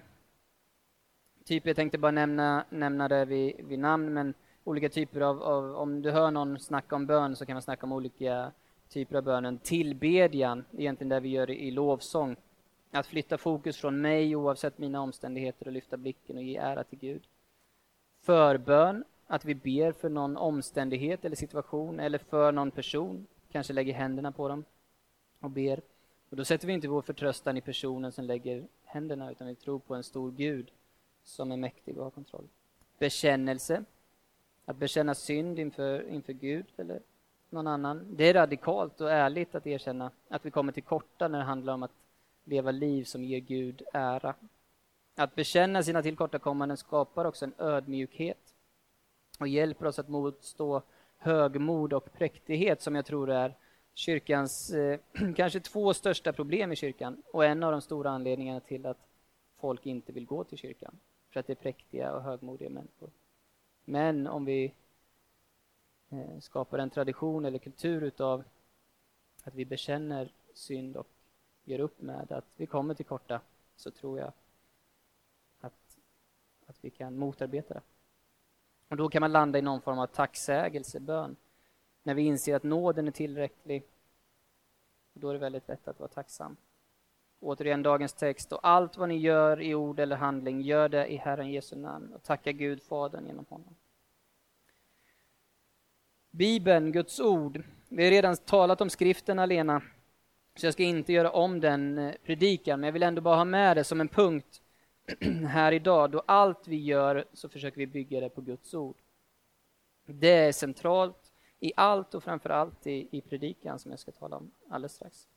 typer, 1.45 1.69
jag 1.69 1.77
tänkte 1.77 1.99
bara 1.99 2.13
nämna, 2.13 2.65
nämna 2.71 3.09
det 3.09 3.25
vid, 3.25 3.65
vid 3.65 3.79
namn, 3.79 4.13
men 4.13 4.35
olika 4.65 4.89
typer 4.89 5.21
av, 5.21 5.43
av, 5.43 5.75
om 5.77 6.03
du 6.03 6.11
hör 6.11 6.31
någon 6.31 6.59
snacka 6.59 6.97
om 6.97 7.07
bön 7.07 7.37
så 7.37 7.47
kan 7.47 7.55
man 7.55 7.63
snacka 7.63 7.87
om 7.87 7.93
olika 7.93 8.53
typer 8.89 9.17
av 9.17 9.23
bönen. 9.23 9.59
Tillbedjan, 9.59 10.65
egentligen 10.79 11.09
det 11.09 11.21
vi 11.21 11.29
gör 11.29 11.51
i 11.51 11.71
lovsång. 11.71 12.37
Att 12.91 13.07
flytta 13.07 13.39
fokus 13.39 13.77
från 13.77 14.01
mig 14.01 14.37
oavsett 14.37 14.79
mina 14.79 15.01
omständigheter 15.01 15.67
och 15.67 15.73
lyfta 15.73 15.97
blicken 15.97 16.37
och 16.37 16.43
ge 16.43 16.57
ära 16.57 16.85
till 16.85 16.99
Gud. 16.99 17.23
Förbön, 18.23 19.05
att 19.27 19.45
vi 19.45 19.55
ber 19.55 19.93
för 19.93 20.09
någon 20.09 20.37
omständighet 20.37 21.25
eller 21.25 21.37
situation 21.37 22.01
eller 22.01 22.19
för 22.19 22.53
någon 22.53 22.71
person, 22.71 23.27
kanske 23.53 23.73
lägger 23.73 23.95
händerna 23.95 24.33
på 24.33 24.49
dem 24.49 24.65
och 25.41 25.51
ber. 25.51 25.81
Och 26.31 26.37
då 26.37 26.45
sätter 26.45 26.67
vi 26.67 26.73
inte 26.73 26.89
vår 26.89 27.03
förtröstan 27.03 27.57
i 27.57 27.61
personen 27.61 28.13
som 28.13 28.25
lägger 28.25 28.67
händerna 28.85 29.31
utan 29.31 29.47
vi 29.47 29.55
tror 29.55 29.79
på 29.79 29.95
en 29.95 30.03
stor 30.03 30.31
Gud 30.31 30.71
som 31.25 31.53
är 31.53 31.57
mäktig 31.57 31.99
och 31.99 32.05
har 32.05 32.11
kontroll. 32.11 32.49
Bekännelse, 32.99 33.85
att 34.71 34.77
bekänna 34.77 35.15
synd 35.15 35.59
inför, 35.59 36.09
inför 36.09 36.33
Gud 36.33 36.67
eller 36.77 37.01
någon 37.51 37.67
annan. 37.67 38.07
Det 38.11 38.25
är 38.25 38.35
radikalt 38.35 39.01
och 39.01 39.11
ärligt 39.11 39.55
att 39.55 39.67
erkänna 39.67 40.11
att 40.29 40.47
vi 40.47 40.51
kommer 40.51 40.73
till 40.73 40.83
korta 40.83 41.29
när 41.29 41.39
det 41.39 41.45
handlar 41.45 41.75
om 41.75 41.83
att 41.83 41.91
leva 42.45 42.71
liv 42.71 43.05
som 43.05 43.25
ger 43.25 43.39
Gud 43.39 43.83
ära. 43.93 44.35
Att 45.17 45.35
bekänna 45.35 45.83
sina 45.83 46.03
tillkortakommanden 46.03 46.77
skapar 46.77 47.25
också 47.25 47.45
en 47.45 47.55
ödmjukhet 47.59 48.55
och 49.39 49.49
hjälper 49.49 49.87
oss 49.87 49.99
att 49.99 50.09
motstå 50.09 50.83
högmod 51.19 51.93
och 51.93 52.13
präktighet 52.13 52.83
som 52.83 52.95
jag 52.95 53.07
tror 53.07 53.31
är 53.31 53.55
kyrkans 53.95 54.71
eh, 54.71 55.01
kanske 55.37 55.61
två 55.61 55.95
största 55.95 56.33
problem 56.33 56.73
i 56.73 56.77
kyrkan 56.77 57.23
och 57.33 57.45
en 57.45 57.63
av 57.63 57.73
de 57.73 57.81
stora 57.81 58.11
anledningarna 58.11 58.61
till 58.61 58.87
att 58.87 59.07
folk 59.61 59.87
inte 59.87 60.13
vill 60.13 60.27
gå 60.27 60.45
till 60.45 60.59
kyrkan. 60.59 60.99
För 61.31 61.41
att 61.41 61.47
det 61.47 61.53
är 61.53 61.55
präktiga 61.55 62.13
och 62.13 62.23
högmodiga 62.23 62.71
människor. 62.71 63.11
Men 63.85 64.27
om 64.27 64.45
vi 64.45 64.75
eh, 66.11 66.39
skapar 66.41 66.79
en 66.79 66.91
tradition 66.91 67.45
eller 67.45 67.59
kultur 67.59 68.03
utav 68.03 68.45
att 69.45 69.55
vi 69.55 69.65
bekänner 69.65 70.33
synd 70.55 70.97
och 70.97 71.09
gör 71.65 71.81
upp 71.81 72.01
med 72.01 72.33
att 72.33 72.45
vi 72.57 72.67
kommer 72.67 72.95
till 72.95 73.07
korta, 73.07 73.41
så 73.77 73.91
tror 73.91 74.19
jag 74.19 74.33
att, 75.61 75.99
att 76.67 76.77
vi 76.81 76.91
kan 76.91 77.19
motarbeta 77.19 77.75
det. 77.75 77.83
Och 78.89 78.97
då 78.97 79.09
kan 79.09 79.21
man 79.21 79.33
landa 79.33 79.59
i 79.59 79.63
någon 79.63 79.81
form 79.81 79.99
av 79.99 80.07
tacksägelsebön. 80.07 81.37
När 82.03 82.15
vi 82.15 82.23
inser 82.23 82.57
att 82.57 82.63
nåden 82.63 83.09
är 83.09 83.13
tillräcklig, 83.13 83.85
då 85.13 85.29
är 85.29 85.33
det 85.33 85.39
väldigt 85.39 85.69
lätt 85.69 85.89
att 85.89 85.99
vara 86.01 86.09
tacksam. 86.09 86.57
Återigen 87.41 87.83
dagens 87.83 88.13
text. 88.13 88.53
Och 88.53 88.61
allt 88.63 88.97
vad 88.97 89.09
ni 89.09 89.17
gör 89.17 89.61
i 89.61 89.75
ord 89.75 90.01
eller 90.01 90.17
handling, 90.17 90.61
gör 90.61 90.89
det 90.89 91.07
i 91.07 91.17
Herren 91.17 91.51
Jesu 91.51 91.77
namn 91.77 92.13
och 92.13 92.23
tacka 92.23 92.53
Gud, 92.53 92.83
Fadern, 92.83 93.27
genom 93.27 93.47
honom. 93.49 93.75
Bibeln, 96.31 96.93
Guds 96.93 97.21
ord. 97.21 97.63
Vi 97.89 98.05
har 98.05 98.11
redan 98.11 98.37
talat 98.37 98.81
om 98.81 98.91
skriften 98.91 99.39
alena. 99.39 99.83
Så 100.55 100.67
jag 100.67 100.73
ska 100.73 100.83
inte 100.83 101.13
göra 101.13 101.31
om 101.31 101.61
den 101.61 101.99
eh, 101.99 102.15
predikan, 102.25 102.81
men 102.81 102.87
jag 102.87 102.93
vill 102.93 103.03
ändå 103.03 103.23
bara 103.23 103.37
ha 103.37 103.45
med 103.45 103.77
det 103.77 103.85
som 103.85 104.01
en 104.01 104.09
punkt 104.09 104.63
här 105.49 105.73
idag, 105.73 106.11
då 106.11 106.23
allt 106.27 106.69
vi 106.69 106.77
gör 106.77 107.25
så 107.33 107.49
försöker 107.49 107.79
vi 107.79 107.87
bygga 107.87 108.21
det 108.21 108.29
på 108.29 108.41
Guds 108.41 108.75
ord. 108.75 108.97
Det 110.07 110.29
är 110.29 110.53
centralt 110.53 111.33
i 111.61 111.73
allt 111.77 112.15
och 112.15 112.25
framför 112.25 112.51
allt 112.51 112.87
i, 112.87 113.09
i 113.11 113.21
predikan 113.21 113.79
som 113.79 113.91
jag 113.91 114.01
ska 114.01 114.13
tala 114.13 114.37
om 114.37 114.51
alldeles 114.71 114.93
strax. 114.93 115.29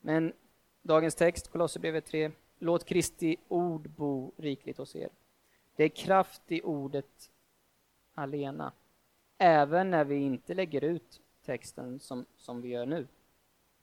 Men 0.00 0.32
dagens 0.88 1.14
text, 1.14 1.48
Kolosserbrevet 1.48 2.06
3. 2.06 2.30
Låt 2.58 2.84
Kristi 2.84 3.36
ord 3.48 3.90
bo 3.90 4.32
rikligt 4.36 4.78
hos 4.78 4.96
er. 4.96 5.08
Det 5.76 5.84
är 5.84 5.88
kraft 5.88 6.42
i 6.46 6.62
ordet 6.62 7.30
alena. 8.14 8.72
Även 9.38 9.90
när 9.90 10.04
vi 10.04 10.16
inte 10.16 10.54
lägger 10.54 10.84
ut 10.84 11.20
texten 11.44 12.00
som, 12.00 12.24
som 12.36 12.62
vi 12.62 12.68
gör 12.68 12.86
nu. 12.86 13.06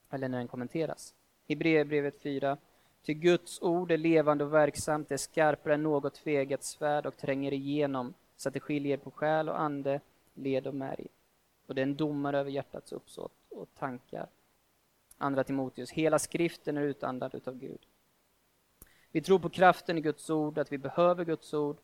Eller 0.09 0.29
när 0.29 0.37
den 0.37 0.47
kommenteras. 0.47 1.13
Hebreerbrevet 1.47 2.21
4. 2.21 2.57
Till 3.03 3.15
Guds 3.15 3.61
ord 3.61 3.91
är 3.91 3.97
levande 3.97 4.43
och 4.43 4.53
verksamt, 4.53 5.09
det 5.09 5.15
är 5.15 5.17
skarpare 5.17 5.73
än 5.73 5.83
något 5.83 6.13
tvegat 6.13 6.63
svärd 6.63 7.05
och 7.05 7.17
tränger 7.17 7.53
igenom 7.53 8.13
så 8.37 8.49
att 8.49 8.53
det 8.53 8.59
skiljer 8.59 8.97
på 8.97 9.11
själ 9.11 9.49
och 9.49 9.59
ande, 9.59 10.01
led 10.33 10.67
och 10.67 10.75
märg. 10.75 11.07
Och 11.67 11.75
det 11.75 11.81
är 11.81 11.83
en 11.83 11.95
domare 11.95 12.39
över 12.39 12.51
hjärtats 12.51 12.91
uppsåt 12.91 13.33
och 13.49 13.67
tankar. 13.75 14.27
Andra 15.17 15.43
Timoteus, 15.43 15.91
hela 15.91 16.19
skriften 16.19 16.77
är 16.77 16.81
utandad 16.81 17.35
utav 17.35 17.57
Gud. 17.57 17.79
Vi 19.11 19.21
tror 19.21 19.39
på 19.39 19.49
kraften 19.49 19.97
i 19.97 20.01
Guds 20.01 20.29
ord, 20.29 20.57
att 20.57 20.71
vi 20.71 20.77
behöver 20.77 21.25
Guds 21.25 21.53
ord. 21.53 21.77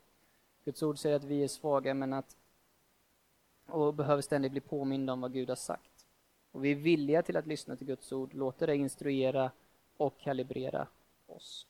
Guds 0.65 0.83
ord 0.83 0.99
säger 0.99 1.15
att 1.15 1.23
vi 1.23 1.43
är 1.43 1.47
svaga 1.47 1.93
men 1.93 2.13
att 2.13 2.37
och 3.65 3.93
behöver 3.93 4.21
ständigt 4.21 4.51
bli 4.51 4.61
påminda 4.61 5.13
om 5.13 5.21
vad 5.21 5.33
Gud 5.33 5.49
har 5.49 5.55
sagt. 5.55 6.05
Och 6.51 6.65
vi 6.65 6.71
är 6.71 6.75
villiga 6.75 7.23
till 7.23 7.37
att 7.37 7.47
lyssna 7.47 7.75
till 7.75 7.87
Guds 7.87 8.11
ord, 8.11 8.33
låta 8.33 8.65
det 8.65 8.75
instruera 8.75 9.51
och 9.97 10.19
kalibrera 10.19 10.87
oss. 11.25 11.67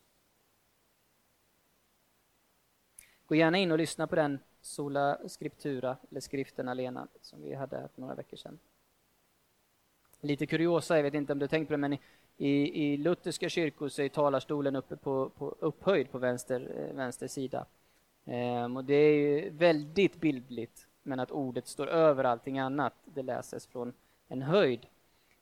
Gå 3.26 3.36
gärna 3.36 3.58
in 3.58 3.71
och 3.71 3.78
lyssna 3.78 4.08
på 4.08 4.15
den 4.15 4.39
Sola 4.62 5.30
Scriptura, 5.30 5.97
eller 6.10 6.21
skriften 6.21 6.67
alena, 6.67 7.08
som 7.21 7.41
vi 7.41 7.54
hade 7.54 7.78
här 7.78 7.88
för 7.88 8.02
några 8.02 8.15
veckor 8.15 8.38
sedan. 8.38 8.60
Lite 10.22 10.46
kuriosa, 10.46 10.96
jag 10.96 11.04
vet 11.04 11.14
inte 11.14 11.34
om 11.34 11.40
du 11.40 11.48
tänkt 11.48 11.68
på 11.68 11.74
det, 11.74 11.78
men 11.78 11.98
i, 12.38 12.84
i 12.86 12.98
lutherska 12.98 13.50
kyrkor 13.50 13.90
så 13.90 14.02
är 14.02 14.10
talarstolen 14.10 14.76
uppe 14.76 14.96
på, 14.96 15.30
på 15.30 15.56
upphöjd 15.60 16.12
på 16.12 16.18
vänster, 16.18 16.72
eh, 16.78 16.96
vänster 16.96 17.28
sida. 17.28 17.66
Ehm, 18.26 18.78
och 18.78 18.86
det 18.86 18.94
är 18.94 19.14
ju 19.14 19.50
väldigt 19.50 20.16
bildligt, 20.16 20.88
men 21.04 21.20
att 21.20 21.32
ordet 21.32 21.68
står 21.68 21.88
över 21.88 22.24
allting 22.24 22.60
annat, 22.60 22.94
det 23.06 23.24
läses 23.24 23.68
från 23.68 23.94
en 24.28 24.42
höjd 24.42 24.80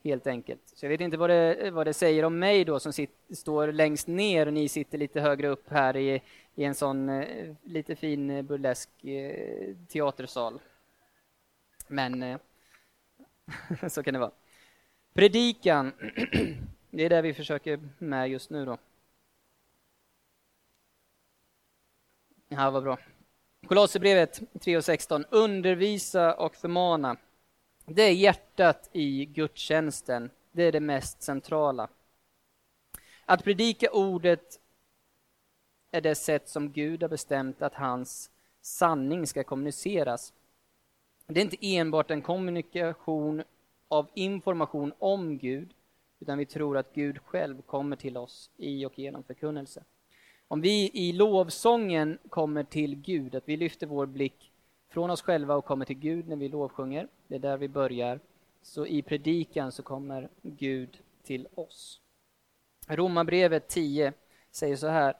helt 0.03 0.27
enkelt. 0.27 0.61
Så 0.65 0.85
jag 0.85 0.89
vet 0.89 1.01
inte 1.01 1.17
vad 1.17 1.29
det, 1.29 1.71
vad 1.71 1.87
det 1.87 1.93
säger 1.93 2.25
om 2.25 2.39
mig 2.39 2.65
då 2.65 2.79
som 2.79 2.93
sit, 2.93 3.11
står 3.33 3.71
längst 3.71 4.07
ner 4.07 4.45
och 4.45 4.53
ni 4.53 4.69
sitter 4.69 4.97
lite 4.97 5.21
högre 5.21 5.47
upp 5.47 5.69
här 5.69 5.97
i, 5.97 6.21
i 6.55 6.63
en 6.63 6.75
sån 6.75 7.09
eh, 7.09 7.55
lite 7.63 7.95
fin 7.95 8.29
eh, 8.29 8.41
burlesk 8.41 9.05
eh, 9.05 9.75
teatersal. 9.87 10.59
Men 11.87 12.23
eh, 12.23 12.37
så 13.89 14.03
kan 14.03 14.13
det 14.13 14.19
vara. 14.19 14.31
Predikan, 15.19 15.93
det 16.89 17.05
är 17.05 17.09
det 17.09 17.21
vi 17.21 17.33
försöker 17.33 17.79
med 17.97 18.29
just 18.29 18.49
nu 18.49 18.65
då. 18.65 18.77
Ja, 22.47 22.71
vad 22.71 22.83
bra. 22.83 22.97
Kolosserbrevet 23.67 24.41
3.16. 24.53 25.25
Undervisa 25.29 26.33
och 26.35 26.55
förmana. 26.55 27.17
Det 27.85 28.01
är 28.01 28.11
hjärtat 28.11 28.89
i 28.93 29.25
gudstjänsten. 29.25 30.29
Det 30.51 30.63
är 30.63 30.71
det 30.71 30.79
mest 30.79 31.23
centrala. 31.23 31.89
Att 33.25 33.43
predika 33.43 33.91
ordet 33.91 34.59
är 35.91 36.01
det 36.01 36.15
sätt 36.15 36.49
som 36.49 36.71
Gud 36.71 37.01
har 37.01 37.09
bestämt 37.09 37.61
att 37.61 37.75
hans 37.75 38.31
sanning 38.61 39.27
ska 39.27 39.43
kommuniceras. 39.43 40.33
Det 41.27 41.39
är 41.39 41.43
inte 41.43 41.75
enbart 41.75 42.11
en 42.11 42.21
kommunikation 42.21 43.43
av 43.89 44.09
information 44.13 44.93
om 44.99 45.37
Gud, 45.37 45.73
utan 46.19 46.37
vi 46.37 46.45
tror 46.45 46.77
att 46.77 46.93
Gud 46.93 47.19
själv 47.25 47.61
kommer 47.61 47.95
till 47.95 48.17
oss 48.17 48.49
i 48.57 48.85
och 48.85 48.99
genom 48.99 49.23
förkunnelse. 49.23 49.83
Om 50.47 50.61
vi 50.61 50.91
i 50.93 51.13
lovsången 51.13 52.17
kommer 52.29 52.63
till 52.63 52.95
Gud, 52.95 53.35
att 53.35 53.49
vi 53.49 53.57
lyfter 53.57 53.87
vår 53.87 54.05
blick 54.05 54.51
från 54.89 55.09
oss 55.09 55.21
själva 55.21 55.55
och 55.55 55.65
kommer 55.65 55.85
till 55.85 55.99
Gud 55.99 56.27
när 56.27 56.35
vi 56.35 56.49
lovsjunger, 56.49 57.07
det 57.27 57.35
är 57.35 57.39
där 57.39 57.57
vi 57.57 57.67
börjar, 57.67 58.19
så 58.61 58.85
i 58.85 59.01
predikan 59.01 59.71
så 59.71 59.83
kommer 59.83 60.29
Gud 60.41 60.97
till 61.23 61.47
oss. 61.55 62.01
Romarbrevet 62.87 63.67
10 63.67 64.13
säger 64.51 64.75
så 64.75 64.87
här. 64.87 65.13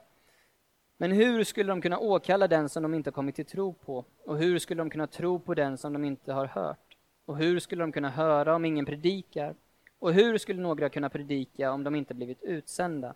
Men 0.97 1.12
hur 1.12 1.43
skulle 1.43 1.71
de 1.71 1.82
kunna 1.82 1.99
åkalla 1.99 2.47
den 2.47 2.69
som 2.69 2.84
de 2.84 2.93
inte 2.93 3.12
kommit 3.12 3.36
till 3.36 3.45
tro 3.45 3.73
på? 3.73 4.05
Och 4.25 4.38
hur 4.38 4.60
skulle 4.60 4.82
de 4.82 4.89
kunna 4.89 5.08
tro 5.08 5.39
på 5.39 5.53
den 5.53 5.77
som 5.77 5.93
de 5.93 6.05
inte 6.05 6.34
har 6.34 6.45
hört? 6.45 6.88
Och 7.29 7.37
hur 7.37 7.59
skulle 7.59 7.83
de 7.83 7.91
kunna 7.91 8.09
höra 8.09 8.55
om 8.55 8.65
ingen 8.65 8.85
predikar? 8.85 9.55
Och 9.99 10.13
hur 10.13 10.37
skulle 10.37 10.61
några 10.61 10.89
kunna 10.89 11.09
predika 11.09 11.71
om 11.71 11.83
de 11.83 11.95
inte 11.95 12.13
blivit 12.13 12.43
utsända? 12.43 13.15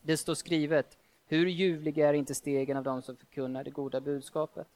Det 0.00 0.16
står 0.16 0.34
skrivet, 0.34 0.98
hur 1.26 1.46
ljuvliga 1.46 2.08
är 2.08 2.14
inte 2.14 2.34
stegen 2.34 2.76
av 2.76 2.84
dem 2.84 3.02
som 3.02 3.16
förkunnar 3.16 3.64
det 3.64 3.70
goda 3.70 4.00
budskapet? 4.00 4.66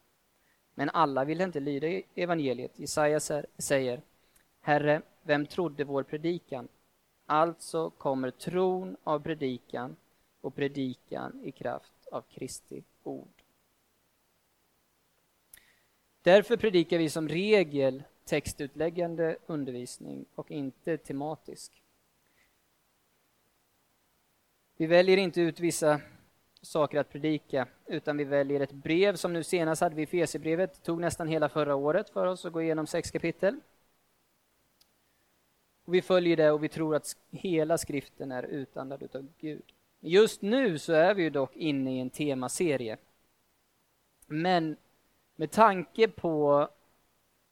Men 0.74 0.90
alla 0.90 1.24
ville 1.24 1.44
inte 1.44 1.60
lyda 1.60 2.02
evangeliet. 2.14 2.78
Jesaja 2.78 3.20
säger, 3.58 4.00
Herre, 4.60 5.02
vem 5.22 5.46
trodde 5.46 5.84
vår 5.84 6.02
predikan? 6.02 6.68
Alltså 7.26 7.90
kommer 7.90 8.30
tron 8.30 8.96
av 9.04 9.20
predikan 9.20 9.96
och 10.40 10.54
predikan 10.54 11.40
i 11.44 11.52
kraft 11.52 12.06
av 12.12 12.22
Kristi 12.22 12.84
ord. 13.02 13.42
Därför 16.22 16.56
predikar 16.56 16.98
vi 16.98 17.10
som 17.10 17.28
regel 17.28 18.02
textutläggande 18.26 19.36
undervisning 19.46 20.26
och 20.34 20.50
inte 20.50 20.96
tematisk. 20.96 21.82
Vi 24.76 24.86
väljer 24.86 25.16
inte 25.16 25.40
ut 25.40 25.60
vissa 25.60 26.00
saker 26.62 26.98
att 26.98 27.10
predika, 27.10 27.68
utan 27.86 28.16
vi 28.16 28.24
väljer 28.24 28.60
ett 28.60 28.72
brev 28.72 29.16
som 29.16 29.32
nu 29.32 29.44
senast 29.44 29.82
hade 29.82 29.94
vi 29.94 30.02
i 30.02 30.06
Fesebrevet, 30.06 30.82
tog 30.82 31.00
nästan 31.00 31.28
hela 31.28 31.48
förra 31.48 31.74
året 31.74 32.10
för 32.10 32.26
oss 32.26 32.44
att 32.44 32.52
gå 32.52 32.62
igenom 32.62 32.86
sex 32.86 33.10
kapitel. 33.10 33.60
Och 35.84 35.94
vi 35.94 36.02
följer 36.02 36.36
det 36.36 36.50
och 36.50 36.64
vi 36.64 36.68
tror 36.68 36.96
att 36.96 37.16
hela 37.30 37.78
skriften 37.78 38.32
är 38.32 38.42
utandad 38.42 39.02
utav 39.02 39.28
Gud. 39.38 39.72
Just 40.00 40.42
nu 40.42 40.78
så 40.78 40.92
är 40.92 41.14
vi 41.14 41.22
ju 41.22 41.30
dock 41.30 41.56
inne 41.56 41.96
i 41.96 42.00
en 42.00 42.10
temaserie. 42.10 42.96
Men 44.26 44.76
med 45.36 45.50
tanke 45.50 46.08
på 46.08 46.68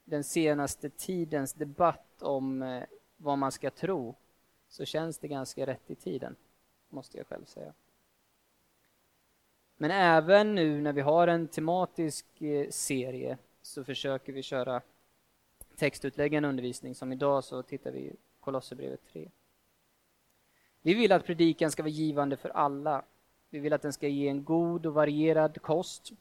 den 0.05 0.23
senaste 0.23 0.89
tidens 0.89 1.53
debatt 1.53 2.21
om 2.21 2.61
eh, 2.61 2.83
vad 3.17 3.37
man 3.37 3.51
ska 3.51 3.69
tro 3.69 4.15
så 4.67 4.85
känns 4.85 5.17
det 5.17 5.27
ganska 5.27 5.65
rätt 5.65 5.91
i 5.91 5.95
tiden, 5.95 6.35
måste 6.89 7.17
jag 7.17 7.27
själv 7.27 7.45
säga. 7.45 7.73
Men 9.77 9.91
även 9.91 10.55
nu 10.55 10.81
när 10.81 10.93
vi 10.93 11.01
har 11.01 11.27
en 11.27 11.47
tematisk 11.47 12.41
eh, 12.41 12.69
serie 12.69 13.37
så 13.61 13.83
försöker 13.83 14.33
vi 14.33 14.43
köra 14.43 14.81
textutläggande 15.75 16.49
undervisning. 16.49 16.95
Som 16.95 17.11
idag 17.11 17.43
så 17.43 17.63
tittar 17.63 17.91
vi 17.91 18.15
Kolosserbrevet 18.39 19.01
3. 19.13 19.29
Vi 20.81 20.93
vill 20.93 21.11
att 21.11 21.25
predikan 21.25 21.71
ska 21.71 21.83
vara 21.83 21.89
givande 21.89 22.37
för 22.37 22.49
alla. 22.49 23.03
Vi 23.49 23.59
vill 23.59 23.73
att 23.73 23.81
den 23.81 23.93
ska 23.93 24.07
ge 24.07 24.27
en 24.27 24.43
god 24.43 24.85
och 24.85 24.93
varierad 24.93 25.61
kost 25.61 26.11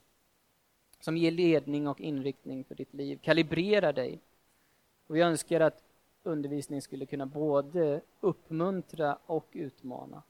som 1.05 1.17
ger 1.17 1.31
ledning 1.31 1.88
och 1.88 2.01
inriktning 2.01 2.64
för 2.64 2.75
ditt 2.75 2.95
liv, 2.95 3.19
kalibrerar 3.23 3.93
dig. 3.93 4.21
Och 5.07 5.17
vi 5.17 5.21
önskar 5.21 5.61
att 5.61 5.83
undervisning 6.23 6.83
skulle 6.83 7.07
kunna 7.07 7.27
både 7.27 8.01
uppmuntra 8.21 9.19
och 9.27 9.49
utmana. 9.53 10.23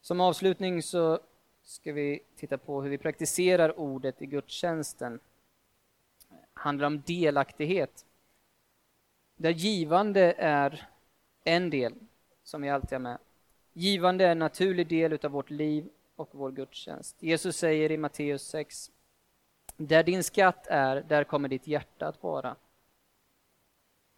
Som 0.00 0.20
avslutning 0.20 0.82
så 0.82 1.20
ska 1.62 1.92
vi 1.92 2.20
titta 2.36 2.58
på 2.58 2.82
hur 2.82 2.90
vi 2.90 2.98
praktiserar 2.98 3.78
ordet 3.78 4.22
i 4.22 4.26
gudstjänsten. 4.26 5.20
Det 6.28 6.36
handlar 6.52 6.86
om 6.86 7.02
delaktighet. 7.06 8.04
Där 9.36 9.50
givande 9.50 10.34
är 10.38 10.88
en 11.44 11.70
del, 11.70 11.94
som 12.42 12.62
vi 12.62 12.68
alltid 12.68 12.92
har 12.92 12.98
med. 12.98 13.18
Givande 13.72 14.24
är 14.24 14.30
en 14.30 14.38
naturlig 14.38 14.88
del 14.88 15.18
av 15.22 15.30
vårt 15.30 15.50
liv 15.50 15.88
och 16.16 16.28
vår 16.32 16.50
gudstjänst. 16.50 17.22
Jesus 17.22 17.56
säger 17.56 17.92
i 17.92 17.96
Matteus 17.96 18.42
6, 18.42 18.90
där 19.76 20.02
din 20.02 20.24
skatt 20.24 20.66
är, 20.66 20.96
där 21.08 21.24
kommer 21.24 21.48
ditt 21.48 21.66
hjärta 21.66 22.08
att 22.08 22.22
vara. 22.22 22.56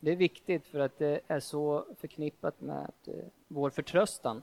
Det 0.00 0.12
är 0.12 0.16
viktigt 0.16 0.66
för 0.66 0.78
att 0.80 0.98
det 0.98 1.20
är 1.26 1.40
så 1.40 1.86
förknippat 1.96 2.60
med 2.60 2.92
eh, 3.06 3.14
vår 3.48 3.70
förtröstan. 3.70 4.42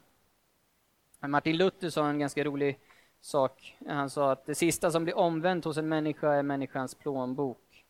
Martin 1.19 1.57
Luther 1.57 1.89
sa 1.89 2.09
en 2.09 2.19
ganska 2.19 2.43
rolig 2.43 2.79
sak. 3.21 3.77
Han 3.87 4.09
sa 4.09 4.31
att 4.31 4.45
det 4.45 4.55
sista 4.55 4.91
som 4.91 5.03
blir 5.03 5.17
omvänt 5.17 5.65
hos 5.65 5.77
en 5.77 5.89
människa 5.89 6.33
är 6.33 6.43
människans 6.43 6.95
plånbok. 6.95 7.85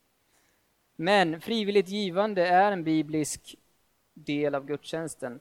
Men 0.95 1.41
frivilligt 1.41 1.89
givande 1.89 2.47
är 2.47 2.71
en 2.71 2.83
biblisk 2.83 3.55
del 4.13 4.55
av 4.55 4.65
gudstjänsten. 4.65 5.39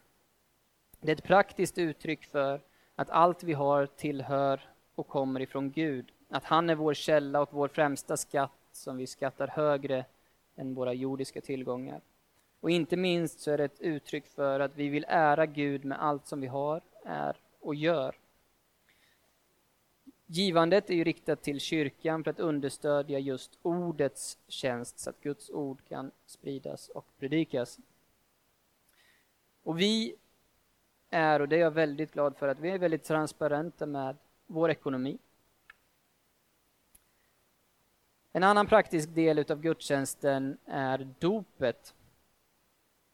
Det 1.01 1.13
är 1.13 1.17
ett 1.17 1.25
praktiskt 1.25 1.79
uttryck 1.79 2.25
för 2.25 2.61
att 2.95 3.11
allt 3.11 3.43
vi 3.43 3.53
har 3.53 3.87
tillhör 3.87 4.61
och 4.95 5.09
kommer 5.09 5.41
ifrån 5.41 5.71
Gud. 5.71 6.13
Att 6.29 6.45
han 6.45 6.71
är 6.71 6.75
vår 6.75 6.95
källa 6.95 7.41
och 7.41 7.49
vår 7.53 7.69
främsta 7.69 8.17
skatt 8.17 8.51
som 8.73 8.97
vi 8.97 9.07
skattar 9.07 9.49
högre 9.49 10.05
än 10.57 10.75
våra 10.75 10.93
jordiska 10.93 11.41
tillgångar. 11.41 12.01
Och 12.61 12.71
inte 12.71 12.97
minst 12.97 13.41
så 13.41 13.51
är 13.51 13.59
det 13.59 13.65
ett 13.65 13.81
uttryck 13.81 14.27
för 14.27 14.61
att 14.61 14.77
vi 14.77 14.89
vill 14.89 15.05
ära 15.09 15.47
Gud 15.47 15.85
med 15.85 16.03
allt 16.03 16.27
som 16.27 16.41
vi 16.41 16.47
har, 16.47 16.81
är 17.05 17.37
och 17.61 17.75
gör. 17.75 18.15
Givandet 20.27 20.91
är 20.91 20.95
ju 20.95 21.05
riktat 21.05 21.43
till 21.43 21.61
kyrkan 21.61 22.25
för 22.25 22.31
att 22.31 22.41
understödja 22.41 23.19
just 23.19 23.59
ordets 23.63 24.39
tjänst 24.49 24.99
så 24.99 25.11
att 25.11 25.21
Guds 25.21 25.51
ord 25.51 25.79
kan 25.89 26.11
spridas 26.27 26.89
och 26.89 27.07
predikas. 27.19 27.79
Och 29.63 29.81
vi 29.81 30.17
är, 31.15 31.41
och 31.41 31.49
det 31.49 31.57
är 31.57 31.61
jag 31.61 31.71
väldigt 31.71 32.13
glad 32.13 32.37
för, 32.37 32.49
att 32.49 32.59
vi 32.59 32.71
är 32.71 32.79
väldigt 32.79 33.05
transparenta 33.05 33.87
med 33.87 34.17
vår 34.47 34.71
ekonomi. 34.71 35.19
En 38.33 38.43
annan 38.43 38.67
praktisk 38.67 39.15
del 39.15 39.39
utav 39.39 39.61
gudstjänsten 39.61 40.59
är 40.67 41.09
dopet. 41.19 41.95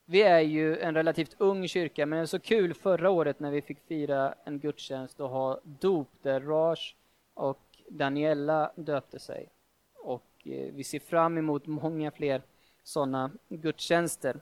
Vi 0.05 0.21
är 0.21 0.39
ju 0.39 0.77
en 0.79 0.95
relativt 0.95 1.35
ung 1.37 1.67
kyrka, 1.67 2.05
men 2.05 2.17
det 2.17 2.21
var 2.21 2.25
så 2.25 2.39
kul 2.39 2.73
förra 2.73 3.09
året 3.09 3.39
när 3.39 3.51
vi 3.51 3.61
fick 3.61 3.79
fira 3.79 4.35
en 4.43 4.59
gudstjänst 4.59 5.19
och 5.19 5.29
ha 5.29 5.59
dop 5.63 6.09
där 6.21 6.41
Raj 6.41 6.77
och 7.33 7.77
Daniela 7.89 8.71
döpte 8.75 9.19
sig. 9.19 9.49
Och 9.95 10.27
eh, 10.45 10.73
vi 10.73 10.83
ser 10.83 10.99
fram 10.99 11.37
emot 11.37 11.67
många 11.67 12.11
fler 12.11 12.41
sådana 12.83 13.31
gudstjänster 13.49 14.39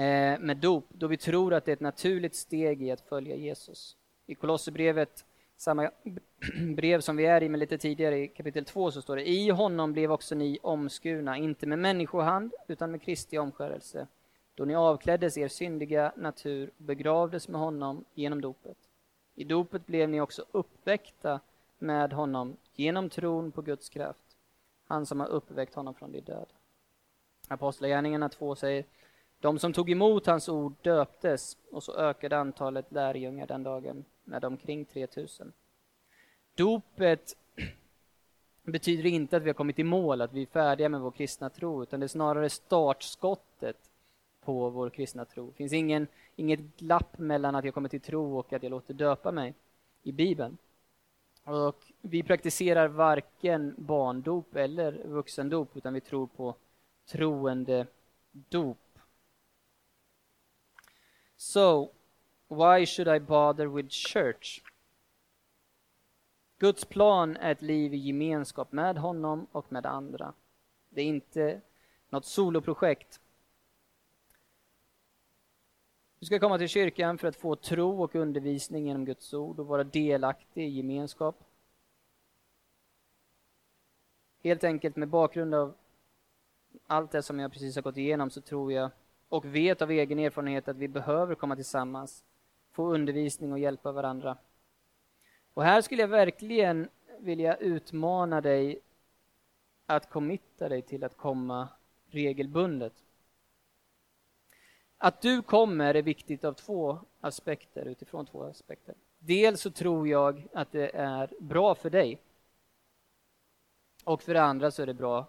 Eh, 0.00 0.38
med 0.38 0.56
dop, 0.56 0.84
då 0.88 1.06
vi 1.06 1.16
tror 1.16 1.54
att 1.54 1.64
det 1.64 1.70
är 1.70 1.72
ett 1.72 1.80
naturligt 1.80 2.34
steg 2.34 2.82
i 2.82 2.90
att 2.90 3.00
följa 3.00 3.36
Jesus. 3.36 3.96
I 4.26 4.34
Kolosserbrevet, 4.34 5.24
samma 5.56 5.90
brev 6.76 7.00
som 7.00 7.16
vi 7.16 7.26
är 7.26 7.42
i 7.42 7.48
men 7.48 7.60
lite 7.60 7.78
tidigare, 7.78 8.18
i 8.18 8.28
kapitel 8.28 8.64
2, 8.64 8.90
så 8.90 9.02
står 9.02 9.16
det 9.16 9.28
I 9.28 9.50
honom 9.50 9.92
blev 9.92 10.12
också 10.12 10.34
ni 10.34 10.58
omskurna, 10.62 11.36
inte 11.36 11.66
med 11.66 11.78
människohand, 11.78 12.52
utan 12.68 12.90
med 12.90 13.02
Kristi 13.02 13.38
omskärelse, 13.38 14.06
då 14.54 14.64
ni 14.64 14.74
avkläddes 14.74 15.38
er 15.38 15.48
syndiga 15.48 16.12
natur 16.16 16.70
och 16.78 16.84
begravdes 16.84 17.48
med 17.48 17.60
honom 17.60 18.04
genom 18.14 18.40
dopet. 18.40 18.78
I 19.34 19.44
dopet 19.44 19.86
blev 19.86 20.08
ni 20.08 20.20
också 20.20 20.44
uppväckta 20.50 21.40
med 21.78 22.12
honom 22.12 22.56
genom 22.74 23.10
tron 23.10 23.52
på 23.52 23.62
Guds 23.62 23.88
kraft, 23.88 24.36
han 24.86 25.06
som 25.06 25.20
har 25.20 25.28
uppväckt 25.28 25.74
honom 25.74 25.94
från 25.94 26.12
de 26.12 26.20
döda. 26.20 26.46
Apostlagärningarna 27.48 28.28
2 28.28 28.54
säger 28.54 28.84
de 29.40 29.58
som 29.58 29.72
tog 29.72 29.90
emot 29.90 30.26
hans 30.26 30.48
ord 30.48 30.74
döptes 30.82 31.56
och 31.70 31.82
så 31.82 31.96
ökade 31.96 32.38
antalet 32.38 32.92
lärjungar 32.92 33.46
den 33.46 33.62
dagen 33.62 34.04
med 34.24 34.44
omkring 34.44 34.84
3000. 34.84 35.52
Dopet 36.54 37.36
betyder 38.62 39.06
inte 39.06 39.36
att 39.36 39.42
vi 39.42 39.48
har 39.48 39.54
kommit 39.54 39.78
i 39.78 39.84
mål, 39.84 40.20
att 40.20 40.32
vi 40.32 40.42
är 40.42 40.46
färdiga 40.46 40.88
med 40.88 41.00
vår 41.00 41.10
kristna 41.10 41.50
tro, 41.50 41.82
utan 41.82 42.00
det 42.00 42.06
är 42.06 42.08
snarare 42.08 42.50
startskottet 42.50 43.76
på 44.40 44.70
vår 44.70 44.90
kristna 44.90 45.24
tro. 45.24 45.46
Det 45.46 45.56
finns 45.56 45.72
ingen, 45.72 46.06
inget 46.36 46.60
glapp 46.76 47.18
mellan 47.18 47.54
att 47.54 47.64
jag 47.64 47.74
kommer 47.74 47.88
till 47.88 48.00
tro 48.00 48.38
och 48.38 48.52
att 48.52 48.62
jag 48.62 48.70
låter 48.70 48.94
döpa 48.94 49.32
mig 49.32 49.54
i 50.02 50.12
Bibeln. 50.12 50.58
Och 51.44 51.92
vi 52.00 52.22
praktiserar 52.22 52.88
varken 52.88 53.74
barndop 53.78 54.56
eller 54.56 54.92
vuxendop, 55.04 55.76
utan 55.76 55.94
vi 55.94 56.00
tror 56.00 56.26
på 56.26 56.54
troende 57.06 57.86
dop. 58.32 58.78
So, 61.50 61.90
why 62.48 62.86
should 62.86 63.08
I 63.08 63.18
bother 63.18 63.66
with 63.68 63.90
church? 63.90 64.62
Guds 66.58 66.84
plan 66.84 67.36
är 67.36 67.52
ett 67.52 67.62
liv 67.62 67.94
i 67.94 67.96
gemenskap 67.96 68.72
med 68.72 68.98
honom 68.98 69.46
och 69.52 69.72
med 69.72 69.86
andra. 69.86 70.32
Det 70.88 71.00
är 71.00 71.04
inte 71.04 71.60
något 72.08 72.24
soloprojekt. 72.24 73.20
Du 76.18 76.26
ska 76.26 76.38
komma 76.38 76.58
till 76.58 76.68
kyrkan 76.68 77.18
för 77.18 77.28
att 77.28 77.36
få 77.36 77.56
tro 77.56 78.02
och 78.02 78.14
undervisning 78.14 78.86
genom 78.86 79.04
Guds 79.04 79.34
ord 79.34 79.58
och 79.58 79.66
vara 79.66 79.84
delaktig 79.84 80.64
i 80.64 80.70
gemenskap. 80.70 81.44
Helt 84.42 84.64
enkelt 84.64 84.96
med 84.96 85.08
bakgrund 85.08 85.54
av 85.54 85.74
allt 86.86 87.10
det 87.10 87.22
som 87.22 87.38
jag 87.38 87.52
precis 87.52 87.74
har 87.74 87.82
gått 87.82 87.96
igenom 87.96 88.30
så 88.30 88.40
tror 88.40 88.72
jag 88.72 88.90
och 89.30 89.44
vet 89.44 89.82
av 89.82 89.90
egen 89.90 90.18
erfarenhet 90.18 90.68
att 90.68 90.76
vi 90.76 90.88
behöver 90.88 91.34
komma 91.34 91.56
tillsammans, 91.56 92.24
få 92.72 92.94
undervisning 92.94 93.52
och 93.52 93.58
hjälpa 93.58 93.92
varandra. 93.92 94.36
Och 95.54 95.64
här 95.64 95.82
skulle 95.82 96.02
jag 96.02 96.08
verkligen 96.08 96.88
vilja 97.18 97.56
utmana 97.56 98.40
dig 98.40 98.80
att 99.86 100.10
committa 100.10 100.68
dig 100.68 100.82
till 100.82 101.04
att 101.04 101.16
komma 101.16 101.68
regelbundet. 102.10 102.92
Att 104.98 105.20
du 105.20 105.42
kommer 105.42 105.94
är 105.94 106.02
viktigt 106.02 106.44
av 106.44 106.52
två 106.52 106.98
aspekter, 107.20 107.84
utifrån 107.86 108.26
två 108.26 108.42
aspekter. 108.42 108.94
Dels 109.18 109.60
så 109.60 109.70
tror 109.70 110.08
jag 110.08 110.48
att 110.52 110.72
det 110.72 110.90
är 110.96 111.34
bra 111.40 111.74
för 111.74 111.90
dig. 111.90 112.18
Och 114.04 114.22
för 114.22 114.34
det 114.34 114.42
andra 114.42 114.70
så 114.70 114.82
är 114.82 114.86
det 114.86 114.94
bra 114.94 115.26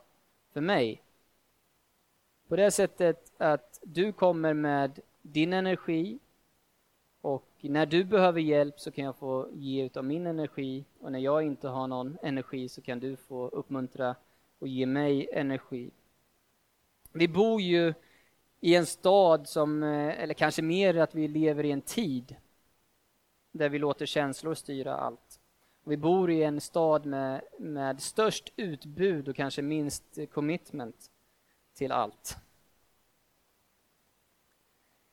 för 0.54 0.62
mig. 0.62 1.02
På 2.52 2.58
det 2.58 2.72
sättet 2.72 3.32
att 3.38 3.80
du 3.84 4.12
kommer 4.12 4.54
med 4.54 5.00
din 5.22 5.54
energi 5.54 6.20
och 7.22 7.48
när 7.62 7.86
du 7.86 8.04
behöver 8.04 8.42
hjälp 8.42 8.80
så 8.80 8.92
kan 8.92 9.06
jag 9.06 9.16
få 9.16 9.50
ge 9.54 9.86
utav 9.86 10.06
min 10.06 10.28
energi 10.28 10.86
och 11.00 11.12
när 11.12 11.20
jag 11.20 11.44
inte 11.44 11.68
har 11.68 11.88
någon 11.88 12.18
energi 12.22 12.70
så 12.70 12.82
kan 12.82 13.00
du 13.00 13.16
få 13.16 13.48
uppmuntra 13.48 14.16
och 14.60 14.68
ge 14.68 14.86
mig 14.86 15.30
energi. 15.34 15.92
Vi 17.12 17.28
bor 17.28 17.62
ju 17.62 17.94
i 18.60 18.76
en 18.76 18.86
stad 18.86 19.48
som, 19.48 19.84
eh, 19.84 20.22
eller 20.24 20.34
kanske 20.34 20.62
mer 20.62 20.98
att 20.98 21.16
vi 21.16 21.28
lever 21.28 21.64
i 21.64 21.72
en 21.72 21.82
tid 21.82 22.36
där 23.52 23.70
vi 23.70 23.80
låter 23.80 24.06
känslor 24.06 24.54
styra 24.54 24.96
allt. 24.96 25.40
Vi 25.84 25.98
bor 25.98 26.32
i 26.32 26.44
en 26.44 26.62
stad 26.62 27.06
med, 27.06 27.42
med 27.60 28.02
störst 28.02 28.54
utbud 28.56 29.30
och 29.30 29.36
kanske 29.36 29.62
minst 29.62 30.18
commitment 30.32 31.12
till 31.74 31.92
allt. 31.92 32.38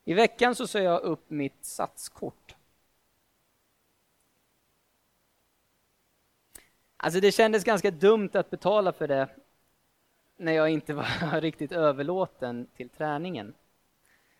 I 0.04 0.14
veckan 0.14 0.54
så 0.54 0.66
sa 0.66 0.78
jag 0.78 1.02
upp 1.02 1.30
mitt 1.30 1.64
satskort. 1.64 2.54
Alltså 6.96 7.20
det 7.20 7.32
kändes 7.32 7.64
ganska 7.64 7.90
dumt 7.90 8.30
att 8.32 8.50
betala 8.50 8.92
för 8.92 9.08
det 9.08 9.28
när 10.36 10.52
jag 10.52 10.70
inte 10.70 10.94
var 10.94 11.40
riktigt 11.40 11.72
överlåten 11.72 12.66
till 12.76 12.88
träningen. 12.88 13.54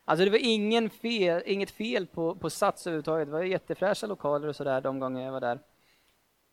Alltså 0.05 0.25
det 0.25 0.31
var 0.31 0.39
ingen 0.43 0.91
fel, 0.91 1.43
inget 1.47 1.71
fel 1.71 2.07
på, 2.07 2.35
på 2.35 2.51
Sats 2.51 2.87
överhuvudtaget. 2.87 3.29
Det 3.29 3.33
var 3.33 3.43
jättefräscha 3.43 4.07
lokaler 4.07 4.49
och 4.49 4.57
sådär 4.57 4.81
de 4.81 5.01
gånger 5.01 5.25
jag 5.25 5.33
var 5.33 5.41
där. 5.41 5.59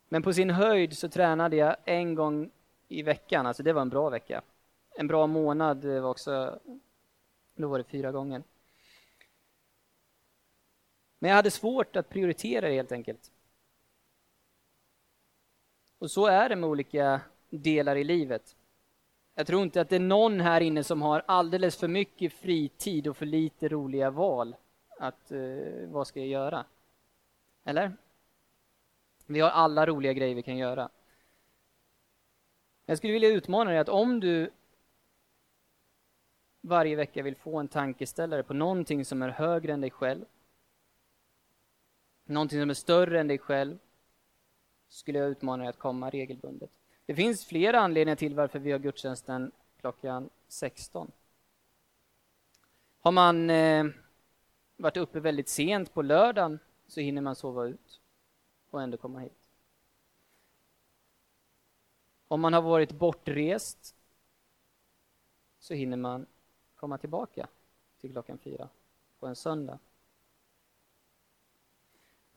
Men 0.08 0.22
på 0.22 0.32
sin 0.32 0.50
höjd 0.50 0.98
så 0.98 1.08
tränade 1.08 1.56
jag 1.56 1.76
en 1.84 2.14
gång 2.14 2.50
i 2.88 3.02
veckan, 3.02 3.46
alltså 3.46 3.62
det 3.62 3.72
var 3.72 3.82
en 3.82 3.88
bra 3.88 4.10
vecka. 4.10 4.42
En 4.98 5.06
bra 5.06 5.26
månad 5.26 5.84
eh, 5.84 6.02
var 6.02 6.10
också, 6.10 6.60
då 7.54 7.68
var 7.68 7.78
det 7.78 7.84
fyra 7.84 8.12
gånger. 8.12 8.42
Men 11.18 11.28
jag 11.28 11.36
hade 11.36 11.50
svårt 11.50 11.96
att 11.96 12.08
prioritera 12.08 12.68
det 12.68 12.74
helt 12.74 12.92
enkelt. 12.92 13.30
Och 15.98 16.10
så 16.10 16.26
är 16.26 16.48
det 16.48 16.56
med 16.56 16.70
olika 16.70 17.20
delar 17.50 17.96
i 17.96 18.04
livet. 18.04 18.56
Jag 19.34 19.46
tror 19.46 19.62
inte 19.62 19.80
att 19.80 19.88
det 19.88 19.96
är 19.96 20.00
någon 20.00 20.40
här 20.40 20.60
inne 20.60 20.84
som 20.84 21.02
har 21.02 21.22
alldeles 21.26 21.76
för 21.76 21.88
mycket 21.88 22.32
fritid 22.32 23.06
och 23.06 23.16
för 23.16 23.26
lite 23.26 23.68
roliga 23.68 24.10
val. 24.10 24.56
Att, 24.98 25.32
eh, 25.32 25.88
vad 25.88 26.06
ska 26.06 26.20
jag 26.20 26.28
göra? 26.28 26.64
Eller? 27.64 27.96
Vi 29.26 29.40
har 29.40 29.50
alla 29.50 29.86
roliga 29.86 30.12
grejer 30.12 30.34
vi 30.34 30.42
kan 30.42 30.56
göra. 30.56 30.88
Jag 32.86 32.98
skulle 32.98 33.12
vilja 33.12 33.28
utmana 33.28 33.70
dig 33.70 33.78
att 33.78 33.88
om 33.88 34.20
du 34.20 34.50
varje 36.66 36.96
vecka 36.96 37.22
vill 37.22 37.36
få 37.36 37.58
en 37.58 37.68
tankeställare 37.68 38.42
på 38.42 38.54
någonting 38.54 39.04
som 39.04 39.22
är 39.22 39.28
högre 39.28 39.72
än 39.72 39.80
dig 39.80 39.90
själv, 39.90 40.24
någonting 42.24 42.60
som 42.60 42.70
är 42.70 42.74
större 42.74 43.20
än 43.20 43.28
dig 43.28 43.38
själv, 43.38 43.78
skulle 44.88 45.18
jag 45.18 45.30
utmana 45.30 45.62
dig 45.62 45.70
att 45.70 45.78
komma 45.78 46.10
regelbundet. 46.10 46.70
Det 47.06 47.14
finns 47.14 47.44
flera 47.44 47.80
anledningar 47.80 48.16
till 48.16 48.34
varför 48.34 48.58
vi 48.58 48.72
har 48.72 48.78
gudstjänsten 48.78 49.52
klockan 49.80 50.30
16. 50.48 51.12
Har 53.00 53.12
man 53.12 53.50
eh, 53.50 53.86
varit 54.76 54.96
uppe 54.96 55.20
väldigt 55.20 55.48
sent 55.48 55.94
på 55.94 56.02
lördagen 56.02 56.58
så 56.86 57.00
hinner 57.00 57.22
man 57.22 57.36
sova 57.36 57.64
ut 57.64 58.00
och 58.70 58.82
ändå 58.82 58.96
komma 58.96 59.18
hit. 59.18 59.32
Om 62.28 62.40
man 62.40 62.52
har 62.52 62.62
varit 62.62 62.92
bortrest 62.92 63.94
så 65.58 65.74
hinner 65.74 65.96
man 65.96 66.26
komma 66.76 66.98
tillbaka 66.98 67.48
till 68.00 68.12
klockan 68.12 68.38
fyra 68.38 68.68
på 69.18 69.26
en 69.26 69.36
söndag. 69.36 69.78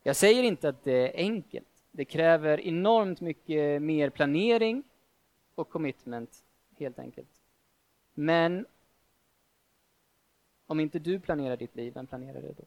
Jag 0.04 0.16
säger 0.16 0.44
inte 0.44 0.70
att 0.70 0.84
det 0.84 0.94
är 0.94 1.24
enkelt. 1.24 1.68
Det 1.92 2.06
kräver 2.06 2.60
enormt 2.60 3.22
mycket 3.22 3.82
mer 3.82 4.10
planering 4.10 4.84
och 5.56 5.70
commitment, 5.70 6.44
helt 6.78 7.00
enkelt. 7.00 7.42
Men 8.14 8.66
om 10.66 10.80
inte 10.80 11.00
du 11.00 11.20
planerar 11.20 11.58
ditt 11.58 11.76
liv, 11.76 11.94
vem 11.94 12.08
planerar 12.08 12.42
det 12.42 12.54
då? 12.54 12.64